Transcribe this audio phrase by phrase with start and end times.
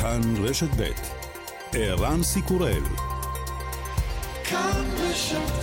[0.00, 0.90] כאן רשת ב'
[1.72, 2.82] ערן סיקורל.
[4.44, 5.60] כאן רשת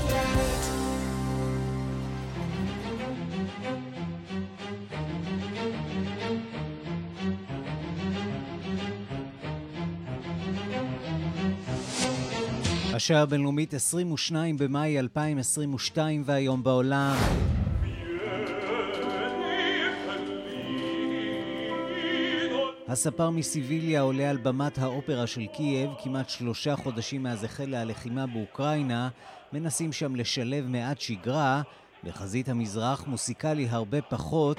[12.94, 17.16] השעה הבינלאומית 22 במאי 2022 והיום בעולם
[22.98, 29.10] הספר מסיביליה עולה על במת האופרה של קייב כמעט שלושה חודשים מאז החלה הלחימה באוקראינה,
[29.54, 31.62] מנסים שם לשלב מעט שגרה,
[32.04, 34.58] בחזית המזרח מוסיקלי הרבה פחות.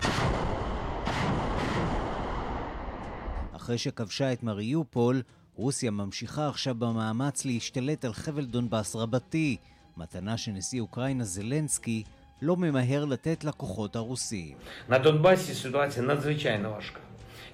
[3.57, 5.23] אחרי שכבשה את מריופול,
[5.55, 9.57] רוסיה ממשיכה עכשיו במאמץ להשתלט על חבל דונבאס רבתי,
[9.97, 12.03] מתנה שנשיא אוקראינה זלנסקי
[12.43, 14.57] לא ממהר לתת לכוחות הרוסים.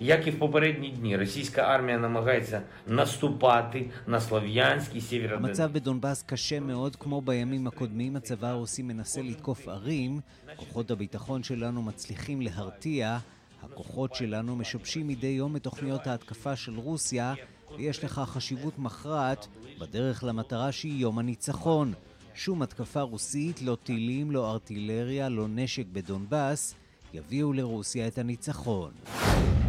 [0.02, 0.20] На Донбасі ситуація надзвичайно важка.
[0.20, 5.60] Як і в попередні дні, російська армія намагається наступати на Слов'янськ і Сєвєродонецьк.
[5.60, 8.16] המצב בדונבאס קשה מאוד, כמו בימים הקודמים.
[8.16, 10.22] הצבא הרוסי מנסה לתקוף ערים,
[10.56, 13.18] כוחות הביטחון שלנו מצליחים להרתיע,
[13.64, 17.34] הכוחות שלנו משבשים מדי יום את תוכניות ההתקפה של רוסיה,
[17.78, 19.48] ויש לכך חשיבות מכרעת
[19.80, 21.94] בדרך למטרה שהיא יום הניצחון.
[22.34, 26.76] שום התקפה רוסית, לא טילים, לא ארטילריה, לא נשק בדונבאס,
[27.14, 28.92] יביאו לרוסיה את הניצחון.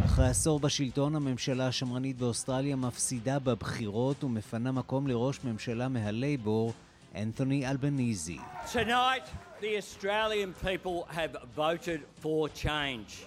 [0.06, 6.72] אחרי עשור בשלטון, הממשלה השמרנית באוסטרליה מפסידה בבחירות ומפנה מקום לראש ממשלה מהלייבור,
[7.16, 8.38] אנתוני אלבניזי.
[8.72, 9.26] Tonight,
[9.60, 13.26] the Australian people have voted for change.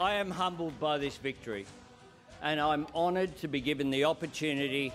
[0.00, 1.64] I am humbled by this victory,
[2.42, 4.86] and I'm honoured to be given the opportunity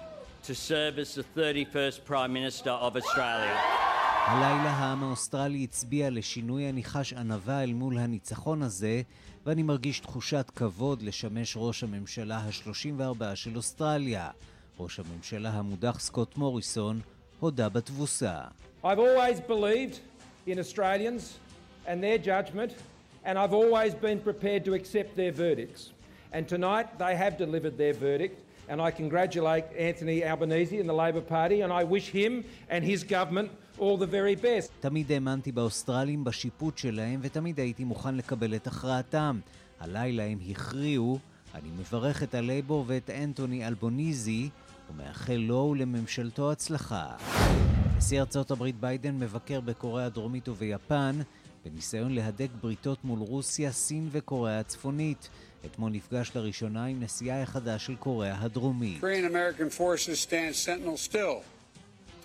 [0.47, 3.80] to serve as the 31st Prime Minister of Australia.
[4.25, 9.01] הלילה העם האוסטרלי הצביע לשינוי אני חש ענווה אל מול הניצחון הזה,
[9.45, 14.29] ואני מרגיש תחושת כבוד לשמש ראש הממשלה ה-34 של אוסטרליה.
[14.79, 16.99] ראש הממשלה המודח סקוט מוריסון
[17.39, 18.39] הודה בתבוסה.
[18.83, 19.99] I've always believed
[20.47, 21.21] in Australians
[21.87, 22.71] and their judgment
[23.25, 25.81] and I've always been prepared to accept their verdicts.
[26.33, 28.37] And tonight they have delivered their verdict,
[28.69, 33.03] and I congratulate Anthony Albanese and the Labor Party, and I wish him and his
[33.03, 33.49] government
[33.81, 34.71] all the very best.
[34.79, 39.39] תמיד האמנתי באוסטרלים בשיפוט שלהם, ותמיד הייתי מוכן לקבל את הכרעתם.
[39.79, 41.19] הלילה הם הכריעו,
[41.55, 44.49] אני מברך את הלייבור ואת אנטוני אלבוניזי,
[44.91, 47.15] ומאחל לו ולממשלתו הצלחה.
[47.97, 51.19] נשיא ארצות הברית ביידן מבקר בקוריאה הדרומית וביפן,
[51.65, 55.29] בניסיון להדק בריתות מול רוסיה, סין וקוריאה הצפונית.
[55.65, 59.01] אתמול נפגש לראשונה עם נשיאה החדש של קוריאה הדרומית.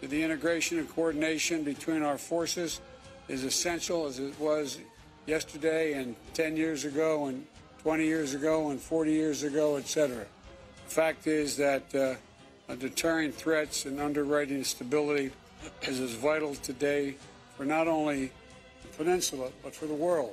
[0.01, 2.81] To the integration and coordination between our forces
[3.29, 4.79] is essential as it was
[5.27, 7.47] yesterday and 10 years ago and
[7.83, 10.27] 20 years ago and 40 years ago, etc.
[10.89, 15.33] The fact is that uh, deterring threats and underwriting stability
[15.83, 17.17] is as vital today
[17.57, 18.31] for not only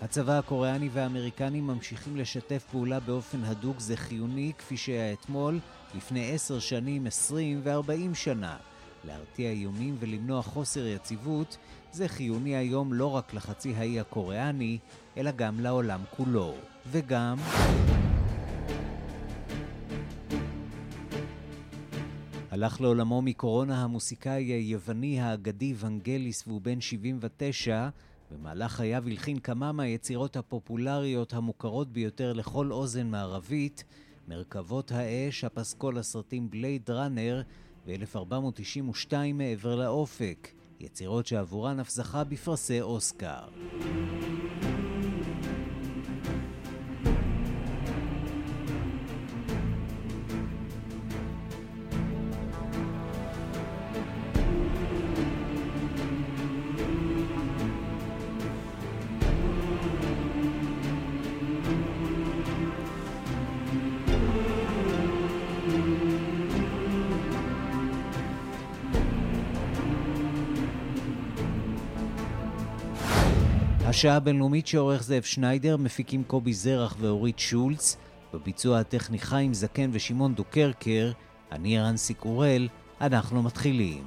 [0.01, 5.59] הצבא הקוריאני והאמריקני ממשיכים לשתף פעולה באופן הדוק, זה חיוני, כפי שהיה אתמול,
[5.95, 8.57] לפני עשר שנים, עשרים וארבעים שנה.
[9.03, 11.57] להרתיע איומים ולמנוע חוסר יציבות,
[11.91, 14.77] זה חיוני היום לא רק לחצי האי הקוריאני,
[15.17, 16.53] אלא גם לעולם כולו.
[16.91, 17.37] וגם...
[22.51, 27.89] הלך לעולמו מקורונה המוסיקאי היווני האגדי ונגליס והוא בן 79,
[28.31, 33.83] במהלך חייו הלחין כמה מהיצירות הפופולריות המוכרות ביותר לכל אוזן מערבית,
[34.27, 37.41] מרכבות האש, הפסקול הסרטים בלייד ראנר
[37.87, 40.47] ו-1492 מעבר לאופק,
[40.79, 43.43] יצירות שעבורן אף זכה בפרסי אוסקר.
[73.93, 77.97] השעה הבינלאומית שעורך זאב שניידר, מפיקים קובי זרח ואורית שולץ,
[78.33, 81.11] בביצוע הטכני חיים זקן ושמעון דוקרקר,
[81.51, 82.67] אני רנסי קורל,
[83.01, 84.03] אנחנו מתחילים.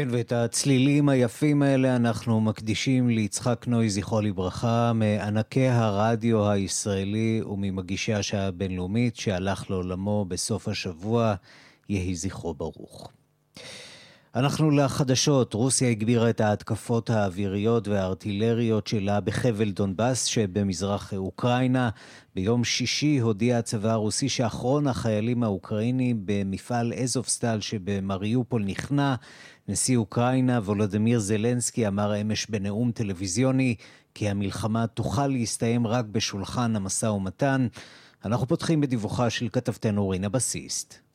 [0.00, 8.14] כן, ואת הצלילים היפים האלה אנחנו מקדישים ליצחק נוי, זכרו לברכה, מענקי הרדיו הישראלי וממגישי
[8.14, 11.34] השעה הבינלאומית שהלך לעולמו בסוף השבוע,
[11.88, 13.10] יהי זכרו ברוך.
[14.34, 15.54] אנחנו לחדשות.
[15.54, 21.90] רוסיה הגבירה את ההתקפות האוויריות והארטילריות שלה בחבל דונבאס שבמזרח אוקראינה.
[22.34, 29.14] ביום שישי הודיע הצבא הרוסי שאחרון החיילים האוקראינים במפעל אזובסטל שבמריופול נכנע.
[29.68, 33.74] נשיא אוקראינה וולודמיר זלנסקי אמר אמש בנאום טלוויזיוני
[34.14, 37.66] כי המלחמה תוכל להסתיים רק בשולחן המשא ומתן.
[38.24, 41.09] אנחנו פותחים בדיווחה של כתבתנו רינה בסיסט.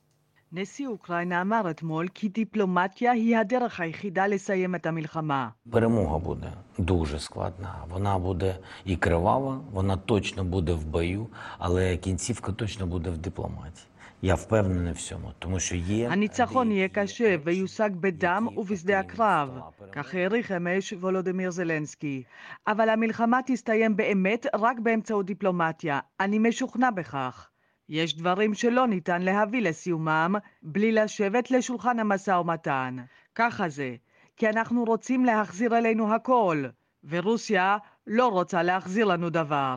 [0.55, 5.49] נשיא אוקראינה אמר אתמול כי דיפלומטיה היא הדרך היחידה לסיים את המלחמה.
[5.71, 7.85] Перемога буде дуже складна.
[7.89, 11.27] Вона буде і кривава, вона точно буде в бою,
[11.59, 13.87] але кінцівка точно буде в дипломатії.
[14.23, 16.09] Я впевнений в цьому, тому що є...
[16.09, 19.61] הניצחון יהיה קשה ויושג בדם ובשדה הקרב,
[19.93, 22.25] כך העריך אמש וולודמיר זלנסקי.
[22.67, 26.01] אבל המלחמה תסתיים באמת רק באמצעות דיפלומטיה.
[26.21, 27.51] אני משוכנע בכך.
[27.90, 32.96] יש דברים שלא ניתן להביא לסיומם בלי לשבת לשולחן המשא ומתן.
[33.36, 33.96] ככה זה,
[34.38, 36.64] כי אנחנו רוצים להחזיר אלינו הכל,
[37.04, 37.78] ורוסיה
[38.08, 39.76] לא רוצה להחזיר לנו דבר.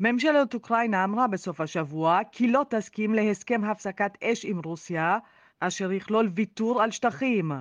[0.00, 5.18] ממשלת אוקראינה אמרה בסוף השבוע כי לא תסכים להסכם הפסקת אש עם רוסיה,
[5.60, 7.52] אשר יכלול ויתור על שטחים.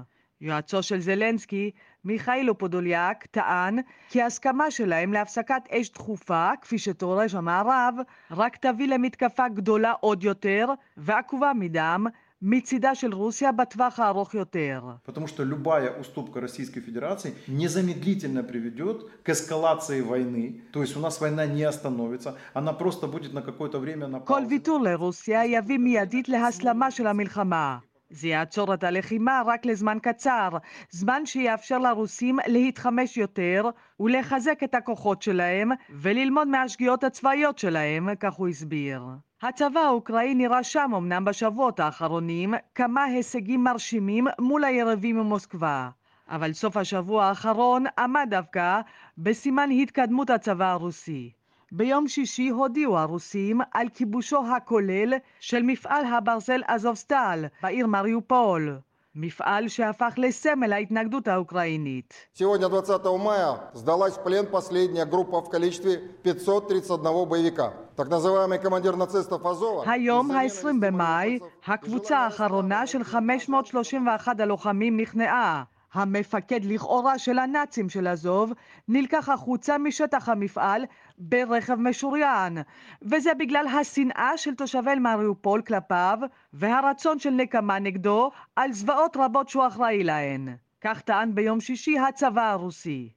[0.41, 1.71] יועצו של זלנסקי,
[2.04, 3.78] מיכאילו פודוליאק, טען
[4.08, 7.94] כי ההסכמה שלהם להפסקת אש דחופה, כפי שתורש המערב,
[8.30, 10.66] רק תביא למתקפה גדולה עוד יותר
[10.96, 12.06] ועקובה מדם
[12.42, 14.82] מצידה של רוסיה בטווח הארוך יותר.
[15.04, 20.62] Потому что любая уступка Российской Федерации незамедлительно приведет к эскалации войны.
[20.72, 24.42] То есть у нас война не остановится, она просто будет на какое-то время на כל
[24.48, 27.78] ויתור לרוסיה יביא מיידית להסלמה של המלחמה.
[28.13, 30.49] זה יעצור את הלחימה רק לזמן קצר,
[30.89, 33.69] זמן שיאפשר לרוסים להתחמש יותר
[33.99, 39.03] ולחזק את הכוחות שלהם וללמוד מהשגיאות הצבאיות שלהם, כך הוא הסביר.
[39.41, 45.89] הצבא האוקראיני רשם אמנם בשבועות האחרונים כמה הישגים מרשימים מול היריבים ממוסקבה.
[46.29, 48.81] אבל סוף השבוע האחרון עמד דווקא
[49.17, 51.31] בסימן התקדמות הצבא הרוסי.
[51.72, 58.78] ביום שישי הודיעו הרוסים על כיבושו הכולל של מפעל הברזל אזובסטל בעיר מריופול.
[59.14, 62.14] מפעל שהפך לסמל ההתנגדות האוקראינית.
[62.34, 67.72] Сегодня, 20 мая, сдалась в плен последняя группа в количестве 531 боевика.
[67.96, 69.84] Так называемый командир нацистов Азова...
[69.86, 75.64] היום, ה-20 במאי, הקבוצה האחרונה של 531 הלוחמים נכנעה.
[75.92, 78.52] המפקד לכאורה של הנאצים של עזוב
[78.88, 80.84] נלקח החוצה משטח המפעל
[81.18, 82.58] ברכב משוריין,
[83.02, 86.18] וזה בגלל השנאה של תושבי מריופול כלפיו
[86.52, 90.48] והרצון של נקמה נגדו על זוועות רבות שהוא אחראי להן.
[90.80, 93.12] כך טען ביום שישי הצבא הרוסי.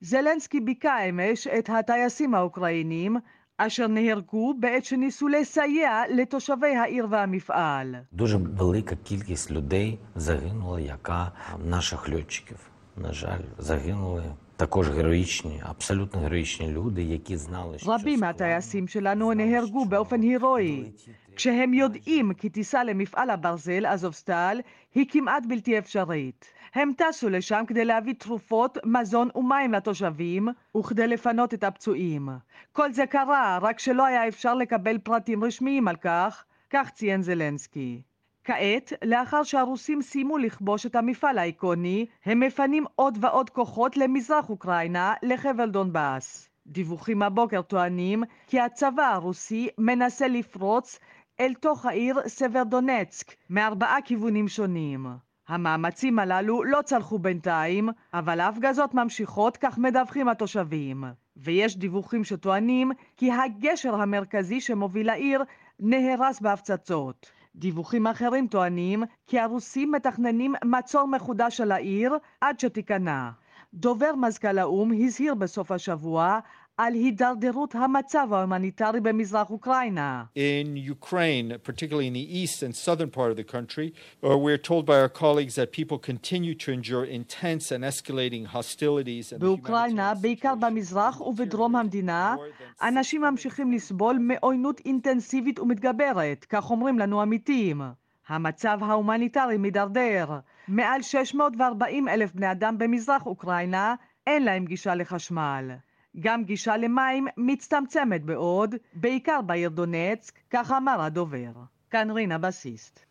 [0.00, 3.16] זלנסקי ביכה אמש את הטייסים האוקראינים
[3.58, 7.96] אשר נהרגו בעת שניסו לסייע לתושבי העיר והמפעל.
[8.12, 12.58] Дуже велика кількість людей загинула, яка наших льотчиків.
[12.96, 17.90] На жаль, загинули також героїчні, абсолютно героїчні люди, які знали, що...
[17.90, 20.92] רבים מהטייסים שלנו נהרגו באופן הירואי,
[21.36, 24.60] כשהם יודעים כי טיסה למפעל הברזל, אזובסטל,
[24.94, 26.46] היא כמעט בלתי אפשרית.
[26.74, 32.28] הם טסו לשם כדי להביא תרופות, מזון ומים לתושבים, וכדי לפנות את הפצועים.
[32.72, 38.02] כל זה קרה, רק שלא היה אפשר לקבל פרטים רשמיים על כך, כך ציין זלנסקי.
[38.45, 45.13] כעת, לאחר שהרוסים סיימו לכבוש את המפעל האיקוני, הם מפנים עוד ועוד כוחות למזרח אוקראינה,
[45.23, 46.49] לחבל דונבאס.
[46.67, 50.99] דיווחים הבוקר טוענים כי הצבא הרוסי מנסה לפרוץ
[51.39, 55.05] אל תוך העיר סברדונצק מארבעה כיוונים שונים.
[55.47, 61.03] המאמצים הללו לא צלחו בינתיים, אבל ההפגזות ממשיכות, כך מדווחים התושבים.
[61.37, 65.43] ויש דיווחים שטוענים כי הגשר המרכזי שמוביל לעיר
[65.79, 67.42] נהרס בהפצצות.
[67.55, 73.29] דיווחים אחרים טוענים כי הרוסים מתכננים מצור מחודש על העיר עד שתיכנע.
[73.73, 76.39] דובר מזכ"ל האו"ם הזהיר בסוף השבוע
[76.77, 80.23] על הידרדרות המצב ההומניטרי במזרח אוקראינה.
[80.35, 84.85] In Ukraine, particularly in the east and southern part of the country, uh, we're told
[84.85, 89.33] by our colleagues that people continue to endure intense and escalating hostilities.
[89.39, 92.35] באוקראינה, בעיקר במזרח ובדרום המדינה,
[92.81, 97.81] אנשים ממשיכים לסבול מעוינות אינטנסיבית ומתגברת, כך אומרים לנו עמיתים.
[98.27, 100.39] המצב ההומניטרי מידרדר.
[100.67, 103.95] מעל 640 אלף בני אדם במזרח אוקראינה
[104.27, 105.71] אין להם גישה לחשמל.
[106.19, 111.51] גם גישה למים מצטמצמת בעוד, בעיקר בעיר דונצק, כך אמר הדובר.
[111.91, 113.05] כאן רינה בסיסט.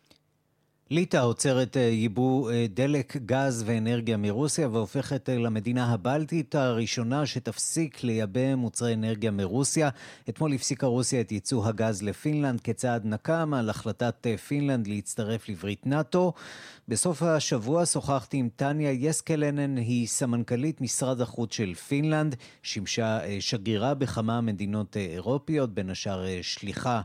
[0.92, 8.04] ליטא עוצרת אה, ייבוא אה, דלק, גז ואנרגיה מרוסיה והופכת אה, למדינה הבלטית הראשונה שתפסיק
[8.04, 9.88] לייבא מוצרי אנרגיה מרוסיה.
[10.28, 16.32] אתמול הפסיקה רוסיה את ייצוא הגז לפינלנד כצעד נקם על החלטת פינלנד להצטרף לברית נאט"ו.
[16.88, 24.40] בסוף השבוע שוחחתי עם טניה יסקלנן, היא סמנכ"לית משרד החוץ של פינלנד, שימשה שגרירה בכמה
[24.40, 27.00] מדינות אירופיות, בין השאר שליחה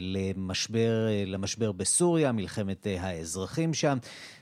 [0.00, 3.98] למשבר, אה, למשבר בסוריה, מלחמת אה, האזרחים שם,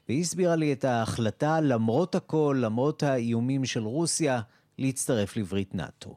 [0.09, 4.41] והיא הסבירה לי את ההחלטה, למרות הכל, למרות האיומים של רוסיה,
[4.79, 6.17] להצטרף לברית נאט"ו.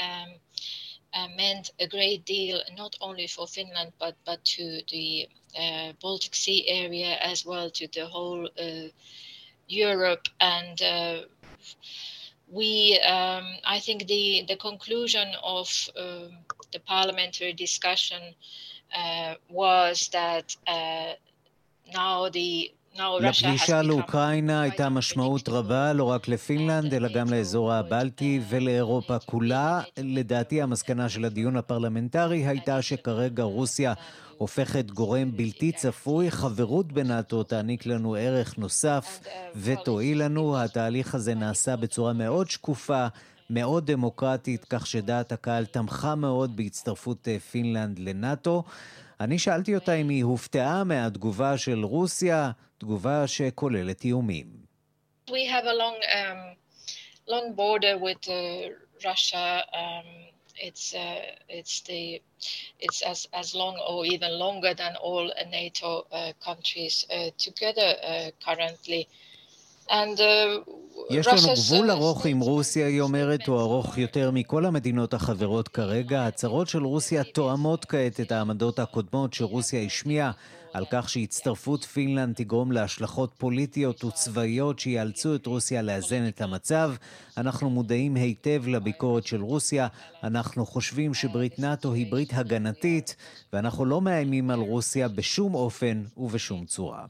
[0.00, 0.30] Um,
[1.14, 6.34] uh, meant a great deal, not only for Finland, but, but to the uh, Baltic
[6.34, 8.88] Sea area as well, to the whole uh,
[9.68, 10.26] Europe.
[10.40, 11.16] And uh,
[12.54, 15.68] we, um, I think the, the conclusion of
[15.98, 16.28] uh,
[16.72, 18.22] the parliamentary discussion
[18.94, 21.14] uh, was that uh,
[21.92, 22.72] now the
[23.20, 29.80] לפלישה לאוקראינה הייתה משמעות רבה לא רק לפינלנד, אלא גם לאזור הבלטי ולאירופה כולה.
[29.98, 33.92] לדעתי המסקנה של הדיון הפרלמנטרי הייתה שכרגע רוסיה
[34.38, 36.30] הופכת גורם בלתי צפוי.
[36.30, 39.20] חברות בנאט"ו תעניק לנו ערך נוסף
[39.56, 40.58] ותועיל לנו.
[40.58, 43.06] התהליך הזה נעשה בצורה מאוד שקופה.
[43.50, 48.62] מאוד דמוקרטית, כך שדעת הקהל תמכה מאוד בהצטרפות אה, פינלנד לנאט"ו.
[49.20, 54.46] אני שאלתי אותה אם היא הופתעה מהתגובה של רוסיה, תגובה שכוללת איומים.
[55.30, 56.40] We have a long, um,
[57.32, 58.68] long border with uh,
[59.08, 59.46] Russia.
[59.80, 60.08] Um,
[60.66, 62.20] it's uh, it's the
[62.86, 65.24] it's as as long or even longer than all
[65.58, 69.08] NATO uh, countries uh, together uh, currently.
[69.88, 69.92] Uh,
[71.10, 76.20] יש לנו גבול ארוך עם רוסיה, היא אומרת, הוא ארוך יותר מכל המדינות החברות כרגע.
[76.20, 80.30] ההצהרות של רוסיה תואמות כעת את העמדות הקודמות שרוסיה השמיעה
[80.74, 86.94] על כך שהצטרפות פינלנד תגרום להשלכות פוליטיות וצבאיות שיאלצו את רוסיה לאזן את המצב.
[87.36, 89.88] אנחנו מודעים היטב לביקורת של רוסיה,
[90.22, 93.16] אנחנו חושבים שברית נאט"ו היא ברית הגנתית,
[93.52, 97.04] ואנחנו לא מאיימים על רוסיה בשום אופן ובשום צורה.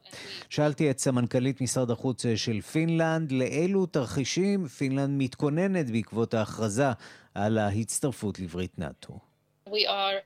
[0.51, 6.89] שאלתי את סמנכ"לית משרד החוץ של פינלנד, לאילו תרחישים פינלנד מתכוננת בעקבות ההכרזה
[7.35, 9.19] על ההצטרפות לברית נאט"ו.
[9.69, 10.21] We are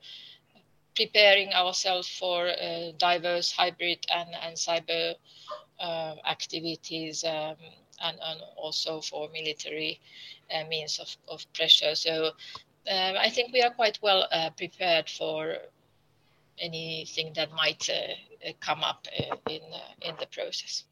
[1.01, 5.15] preparing ourselves for uh, diverse hybrid and, and cyber
[5.81, 7.57] uh, activities um,
[8.07, 10.01] and, and, also for military
[10.53, 11.95] uh, means of, of pressure.
[11.95, 12.13] So
[12.95, 15.39] um, I think we are quite well uh, prepared for
[16.59, 19.63] anything that might uh, come up uh, in,
[20.03, 20.85] in the process.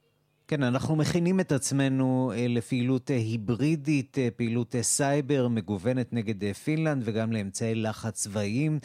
[0.49, 8.15] כן, אנחנו מכינים את עצמנו לפעילות היברידית, פעילות סייבר מגוונת נגד פינלנד וגם לאמצעי לחץ
[8.15, 8.79] צבאיים.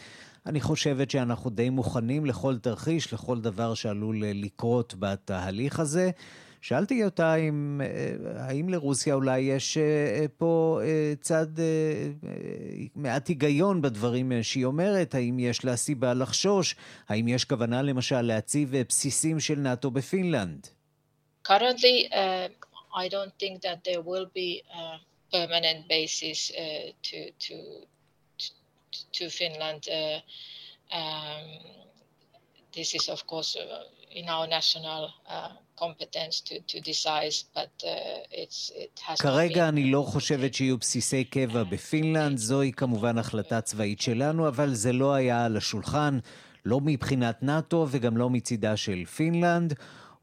[0.45, 6.11] אני חושבת שאנחנו די מוכנים לכל תרחיש, לכל דבר שעלול אה, לקרות בתהליך הזה.
[6.61, 10.79] שאלתי אותה אם, אה, האם לרוסיה אולי יש אה, פה
[11.21, 11.47] צד
[12.95, 16.75] מעט היגיון בדברים שהיא אומרת, האם יש לה סיבה לחשוש,
[17.09, 20.67] האם יש כוונה למשל להציב בסיסים של נאט"ו בפינלנד?
[21.47, 22.49] Currently, uh,
[23.03, 24.85] I don't think that there will be a
[25.33, 27.55] permanent basis uh, to, to
[29.17, 29.87] to Finland.
[29.87, 31.45] Uh, um,
[32.75, 35.49] this is, of course, uh, in our national uh,
[35.83, 37.73] competence to, to decide, but
[38.31, 44.01] it's, it has כרגע אני לא חושבת שיהיו בסיסי קבע בפינלנד, זוהי כמובן החלטה צבאית
[44.01, 46.19] שלנו, אבל זה לא היה על השולחן,
[46.65, 49.73] לא מבחינת נאט"ו וגם לא מצידה של פינלנד.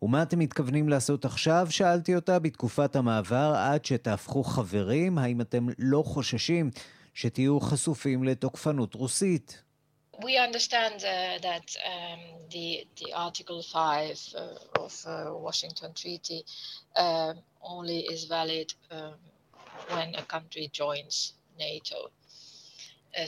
[0.02, 1.66] ומה אתם מתכוונים לעשות עכשיו?
[1.70, 5.18] שאלתי אותה בתקופת המעבר עד שתהפכו חברים.
[5.18, 6.70] האם אתם לא חוששים
[7.17, 9.63] שתהיו חשופים לתוקפנות רוסית.
[10.19, 12.19] We understand uh, that um,
[12.51, 16.45] the, the Article 5 uh, of uh, Washington Treaty
[16.95, 17.33] uh,
[17.63, 19.15] only is valid um,
[19.89, 22.11] when a country joins NATO.
[23.14, 23.20] Uh,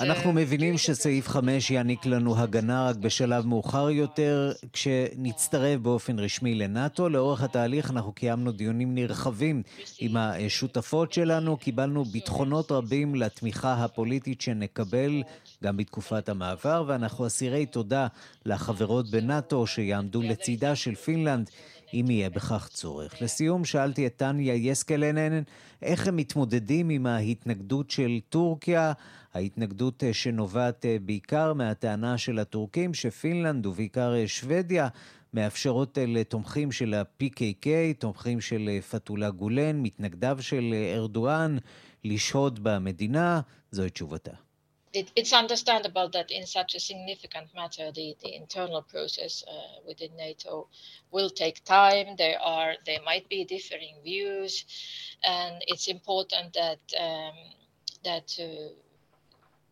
[0.00, 7.08] אנחנו מבינים שסעיף 5 יעניק לנו הגנה רק בשלב מאוחר יותר, כשנצטרף באופן רשמי לנאט"ו.
[7.08, 9.62] לאורך התהליך אנחנו קיימנו דיונים נרחבים
[9.98, 15.22] עם השותפות שלנו, קיבלנו ביטחונות רבים לתמיכה הפוליטית שנקבל
[15.64, 18.06] גם בתקופת המעבר, ואנחנו אסירי תודה
[18.46, 21.50] לחברות בנאט"ו שיעמדו לצידה של פינלנד.
[21.94, 23.22] אם יהיה בכך צורך.
[23.22, 25.42] לסיום, שאלתי את טניה יסקלנן
[25.82, 28.92] איך הם מתמודדים עם ההתנגדות של טורקיה,
[29.34, 34.88] ההתנגדות אה, שנובעת אה, בעיקר מהטענה של הטורקים שפינלנד ובעיקר אה, שוודיה
[35.34, 37.66] מאפשרות לתומכים של ה-PKK,
[37.98, 41.56] תומכים של פתולה גולן, מתנגדיו של ארדואן,
[42.04, 43.40] לשהות במדינה.
[43.70, 44.49] זוהי תשובתה.
[44.92, 50.16] It, it's understandable that in such a significant matter, the, the internal process uh, within
[50.16, 50.68] NATO
[51.12, 52.16] will take time.
[52.16, 54.64] There are there might be differing views,
[55.24, 57.34] and it's important that um,
[58.04, 58.72] that uh,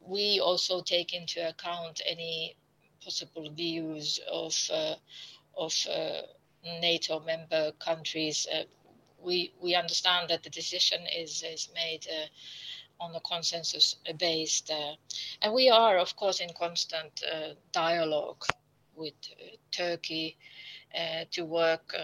[0.01, 2.57] we also take into account any
[3.03, 4.95] possible views of uh,
[5.57, 6.23] of uh,
[6.81, 8.47] NATO member countries.
[8.53, 8.65] Uh,
[9.21, 12.27] we we understand that the decision is is made uh,
[13.01, 14.71] on a consensus based.
[14.71, 14.95] Uh,
[15.43, 18.45] and we are, of course, in constant uh, dialogue
[18.95, 20.37] with uh, Turkey
[21.31, 21.95] to work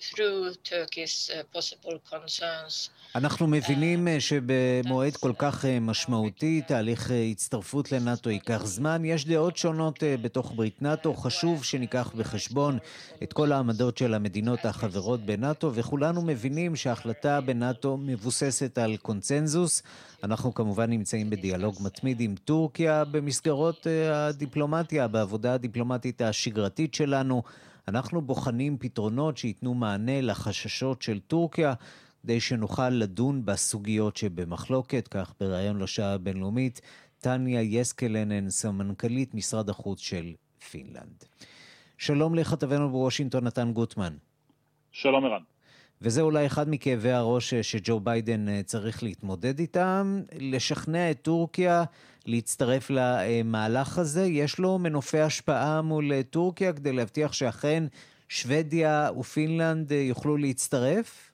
[0.00, 2.90] through Turkey's possible concerns.
[3.14, 9.04] אנחנו מבינים שבמועד כל כך משמעותי, תהליך הצטרפות לנאט"ו ייקח זמן.
[9.04, 11.14] יש דעות שונות בתוך ברית נאט"ו.
[11.14, 12.78] חשוב שניקח בחשבון
[13.22, 19.82] את כל העמדות של המדינות החברות בנאט"ו, וכולנו מבינים שההחלטה בנאט"ו מבוססת על קונצנזוס.
[20.24, 27.42] אנחנו כמובן נמצאים בדיאלוג מתמיד עם טורקיה במסגרות הדיפלומטיה, בעבודה הדיפלומטית השגרתית שלנו.
[27.88, 31.74] אנחנו בוחנים פתרונות שייתנו מענה לחששות של טורקיה.
[32.28, 36.80] כדי שנוכל לדון בסוגיות שבמחלוקת, כך בריאיון לשעה הבינלאומית,
[37.18, 40.34] טניה יסקלנן, סמנכ"לית משרד החוץ של
[40.70, 41.24] פינלנד.
[41.98, 44.16] שלום לכתבנו בוושינגטון, נתן גוטמן.
[44.92, 45.42] שלום ערן.
[46.02, 51.84] וזה אולי אחד מכאבי הראש שג'ו ביידן אה, צריך להתמודד איתם, לשכנע את טורקיה
[52.28, 54.24] להצטרף למהלך הזה.
[54.26, 57.84] יש לו מנופי השפעה מול אה, טורקיה כדי להבטיח שאכן
[58.28, 61.32] שוודיה ופינלנד אה, יוכלו להצטרף?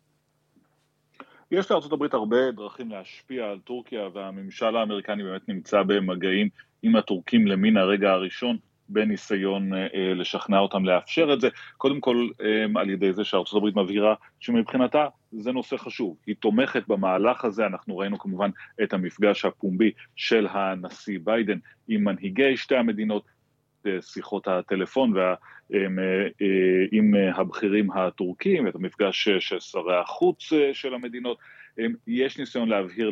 [1.51, 6.49] יש הברית הרבה דרכים להשפיע על טורקיה והממשל האמריקני באמת נמצא במגעים
[6.83, 8.57] עם הטורקים למן הרגע הראשון
[8.89, 13.23] בניסיון אה, אה, לשכנע אותם לאפשר את זה, קודם כל אה, על ידי זה
[13.57, 18.51] הברית מבהירה שמבחינתה זה נושא חשוב, היא תומכת במהלך הזה, אנחנו ראינו כמובן
[18.83, 23.35] את המפגש הפומבי של הנשיא ביידן עם מנהיגי שתי המדינות,
[24.01, 25.35] שיחות הטלפון וה,
[26.93, 31.39] עם הבכירים הטורקים, את המפגש של שרי החוץ של המדינות,
[32.07, 33.11] יש ניסיון להבהיר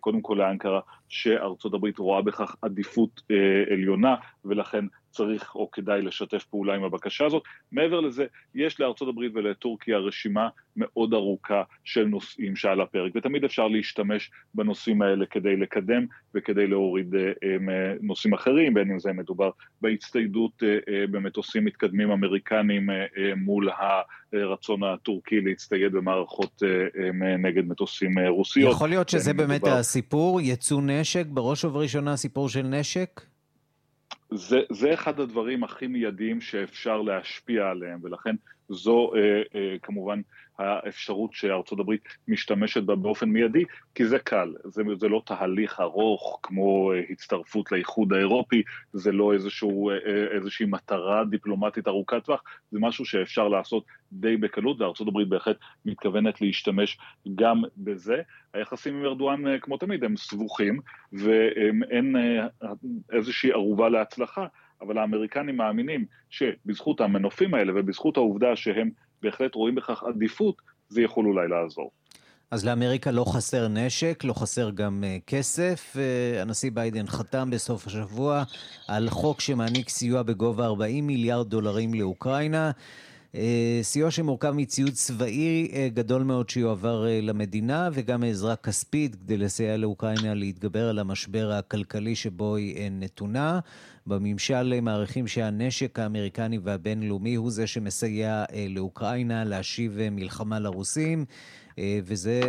[0.00, 3.22] קודם כל לאנקרה שארצות הברית רואה בכך עדיפות
[3.70, 4.84] עליונה ולכן
[5.14, 7.42] צריך או כדאי לשתף פעולה עם הבקשה הזאת.
[7.72, 13.68] מעבר לזה, יש לארצות הברית ולטורקיה רשימה מאוד ארוכה של נושאים שעל הפרק, ותמיד אפשר
[13.68, 19.50] להשתמש בנושאים האלה כדי לקדם וכדי להוריד אה, אה, נושאים אחרים, בין אם זה מדובר
[19.80, 22.90] בהצטיידות אה, במטוסים מתקדמים אמריקנים
[23.36, 23.68] מול
[24.32, 26.62] הרצון הטורקי להצטייד במערכות
[27.38, 28.72] נגד מטוסים רוסיות.
[28.72, 29.76] יכול להיות שזה באמת מדובר...
[29.76, 33.33] הסיפור, יצוא נשק, בראש ובראשונה סיפור של נשק?
[34.30, 38.34] זה, זה אחד הדברים הכי מיידיים שאפשר להשפיע עליהם, ולכן
[38.68, 40.20] זו אה, אה, כמובן
[40.58, 46.40] האפשרות שארצות הברית משתמשת בה באופן מיידי, כי זה קל, זה, זה לא תהליך ארוך
[46.42, 52.42] כמו אה, הצטרפות לאיחוד האירופי, זה לא איזשהו, אה, אה, איזושהי מטרה דיפלומטית ארוכת טווח,
[52.70, 56.98] זה משהו שאפשר לעשות די בקלות, וארצות הברית בהחלט מתכוונת להשתמש
[57.34, 58.22] גם בזה.
[58.52, 60.80] היחסים עם ארדואן, אה, כמו תמיד, הם סבוכים,
[61.12, 62.16] ואין
[63.12, 64.46] איזושהי ערובה להצלחה.
[64.80, 68.90] אבל האמריקנים מאמינים שבזכות המנופים האלה ובזכות העובדה שהם
[69.22, 71.90] בהחלט רואים בכך עדיפות, זה יכול אולי לעזור.
[72.50, 75.96] אז לאמריקה לא חסר נשק, לא חסר גם uh, כסף.
[75.96, 78.42] Uh, הנשיא ביידן חתם בסוף השבוע
[78.88, 82.70] על חוק שמעניק סיוע בגובה 40 מיליארד דולרים לאוקראינה.
[83.34, 89.36] אה, סיוע שמורכב מציוד צבאי אה, גדול מאוד שיועבר אה, למדינה וגם עזרה כספית כדי
[89.36, 93.60] לסייע לאוקראינה להתגבר על המשבר הכלכלי שבו היא נתונה.
[94.06, 101.24] בממשל מעריכים שהנשק האמריקני והבינלאומי הוא זה שמסייע לאוקראינה להשיב מלחמה לרוסים.
[101.80, 102.40] וזה,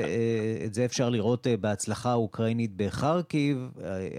[0.71, 3.69] זה אפשר לראות בהצלחה האוקראינית בחרקיב,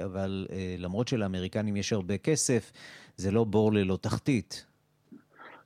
[0.05, 0.47] אבל
[0.79, 2.73] למרות שלאמריקנים יש הרבה כסף,
[3.17, 4.65] זה לא בור ללא תחתית.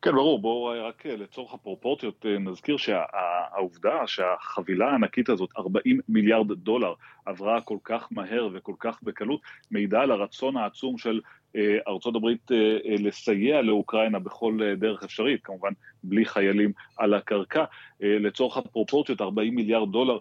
[0.03, 6.95] כן, ברור, בואו רק לצורך הפרופורציות אה, נזכיר שהעובדה שהחבילה הענקית הזאת, 40 מיליארד דולר,
[7.27, 11.21] עברה כל כך מהר וכל כך בקלות, מעידה על הרצון העצום של
[11.57, 15.73] אה, ארצות הברית אה, לסייע לאוקראינה בכל דרך אפשרית, כמובן
[16.05, 17.65] בלי חיילים על הקרקע.
[18.01, 20.19] לצורך הפרופורציות, 40 מיליארד דולר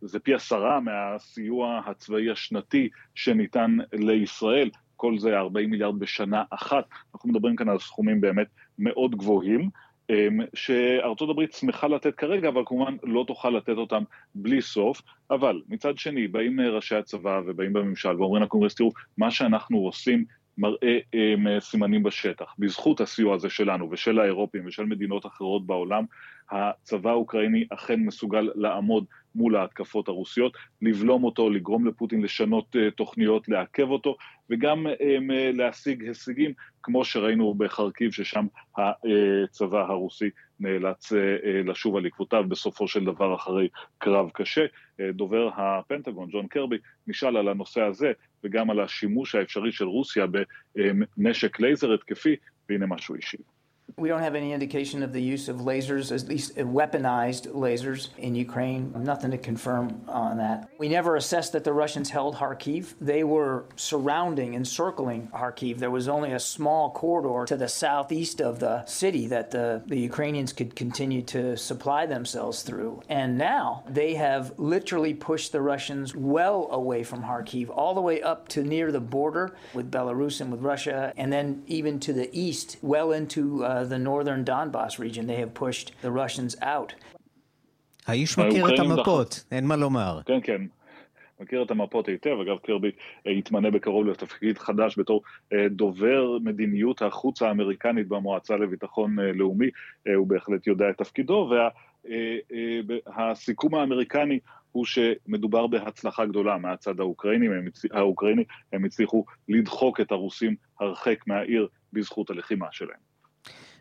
[0.00, 4.70] זה פי עשרה מהסיוע הצבאי השנתי שניתן לישראל.
[5.02, 6.84] כל זה 40 מיליארד בשנה אחת,
[7.14, 8.46] אנחנו מדברים כאן על סכומים באמת
[8.78, 9.70] מאוד גבוהים,
[10.10, 14.02] אמ, שארצות הברית שמחה לתת כרגע, אבל כמובן לא תוכל לתת אותם
[14.34, 15.02] בלי סוף.
[15.30, 20.24] אבל מצד שני, באים ראשי הצבא ובאים בממשל ואומרים לקונגרס, תראו, מה שאנחנו עושים
[20.58, 20.98] מראה
[21.60, 22.54] סימנים בשטח.
[22.58, 26.04] בזכות הסיוע הזה שלנו ושל האירופים ושל מדינות אחרות בעולם,
[26.50, 33.48] הצבא האוקראיני אכן מסוגל לעמוד מול ההתקפות הרוסיות, לבלום אותו, לגרום לפוטין לשנות uh, תוכניות,
[33.48, 34.16] לעכב אותו,
[34.50, 36.52] וגם um, להשיג הישגים,
[36.82, 41.16] כמו שראינו בחרקיב, ששם הצבא הרוסי נאלץ uh,
[41.64, 44.66] לשוב על עקבותיו בסופו של דבר אחרי קרב קשה.
[45.12, 46.76] דובר הפנטגון, ג'ון קרבי,
[47.06, 48.12] נשאל על הנושא הזה,
[48.44, 50.26] וגם על השימוש האפשרי של רוסיה
[51.16, 52.36] בנשק לייזר התקפי,
[52.68, 53.40] והנה מה שהוא השיב.
[53.96, 58.34] We don't have any indication of the use of lasers, at least weaponized lasers in
[58.34, 58.92] Ukraine.
[58.96, 60.70] Nothing to confirm on that.
[60.78, 62.94] We never assessed that the Russians held Kharkiv.
[63.00, 65.78] They were surrounding, encircling Kharkiv.
[65.78, 69.98] There was only a small corridor to the southeast of the city that the, the
[69.98, 73.02] Ukrainians could continue to supply themselves through.
[73.08, 78.22] And now they have literally pushed the Russians well away from Kharkiv, all the way
[78.22, 82.30] up to near the border with Belarus and with Russia, and then even to the
[82.32, 85.22] east, well into uh, the northern Donbass region.
[85.26, 86.92] They have pushed the Russians out.
[88.06, 90.20] האיש מכיר את המפות, אין מה לומר.
[90.26, 90.62] כן, כן.
[91.40, 92.90] מכיר את המפות היטב, אגב קרבי
[93.26, 95.22] יתמנה בקרוב לתפקיד חדש בתור
[95.70, 99.70] דובר מדיניות החוץ האמריקנית במועצה לביטחון לאומי,
[100.16, 101.52] הוא בהחלט יודע את תפקידו,
[102.86, 104.38] והסיכום האמריקני
[104.72, 111.68] הוא שמדובר בהצלחה גדולה מהצד האוקראיני, הם, האוקראיני, הם הצליחו לדחוק את הרוסים הרחק מהעיר
[111.92, 113.11] בזכות הלחימה שלהם.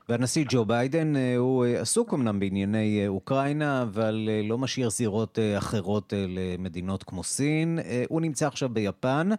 [0.10, 5.40] והנשיא ג'ו ביידן אה, הוא אה, עסוק אמנם בענייני אה, אוקראינה, אבל לא משאיר זירות
[5.58, 7.80] אחרות למדינות כמו סין.
[8.10, 9.30] הוא נמצא עכשיו ביפן.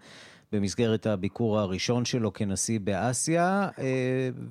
[0.54, 3.68] במסגרת הביקור הראשון שלו כנשיא באסיה,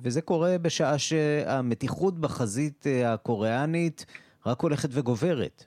[0.02, 4.06] וזה קורה בשעה שהמתיחות בחזית הקוריאנית
[4.46, 5.64] רק הולכת וגוברת.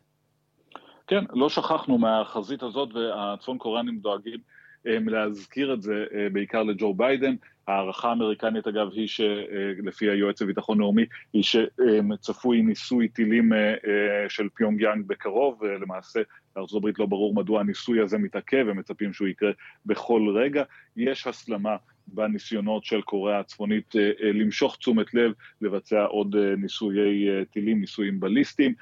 [1.07, 4.39] כן, לא שכחנו מהחזית הזאת, והצפון קוריאנים דואגים
[4.85, 7.35] להזכיר את זה בעיקר לג'ו ביידן.
[7.67, 14.49] ההערכה האמריקנית אגב היא שלפי היועץ לביטחון לאומי, היא שצפוי ניסוי טילים אה, אה, של
[14.55, 16.19] פיונג יאנג בקרוב, ולמעשה
[16.55, 19.51] לארה"ב לא ברור מדוע הניסוי הזה מתעכב, הם מצפים שהוא יקרה
[19.85, 20.63] בכל רגע.
[20.97, 21.75] יש הסלמה
[22.07, 28.73] בניסיונות של קוריאה הצפונית אה, למשוך תשומת לב, לבצע עוד ניסויי טילים, ניסויים בליסטיים.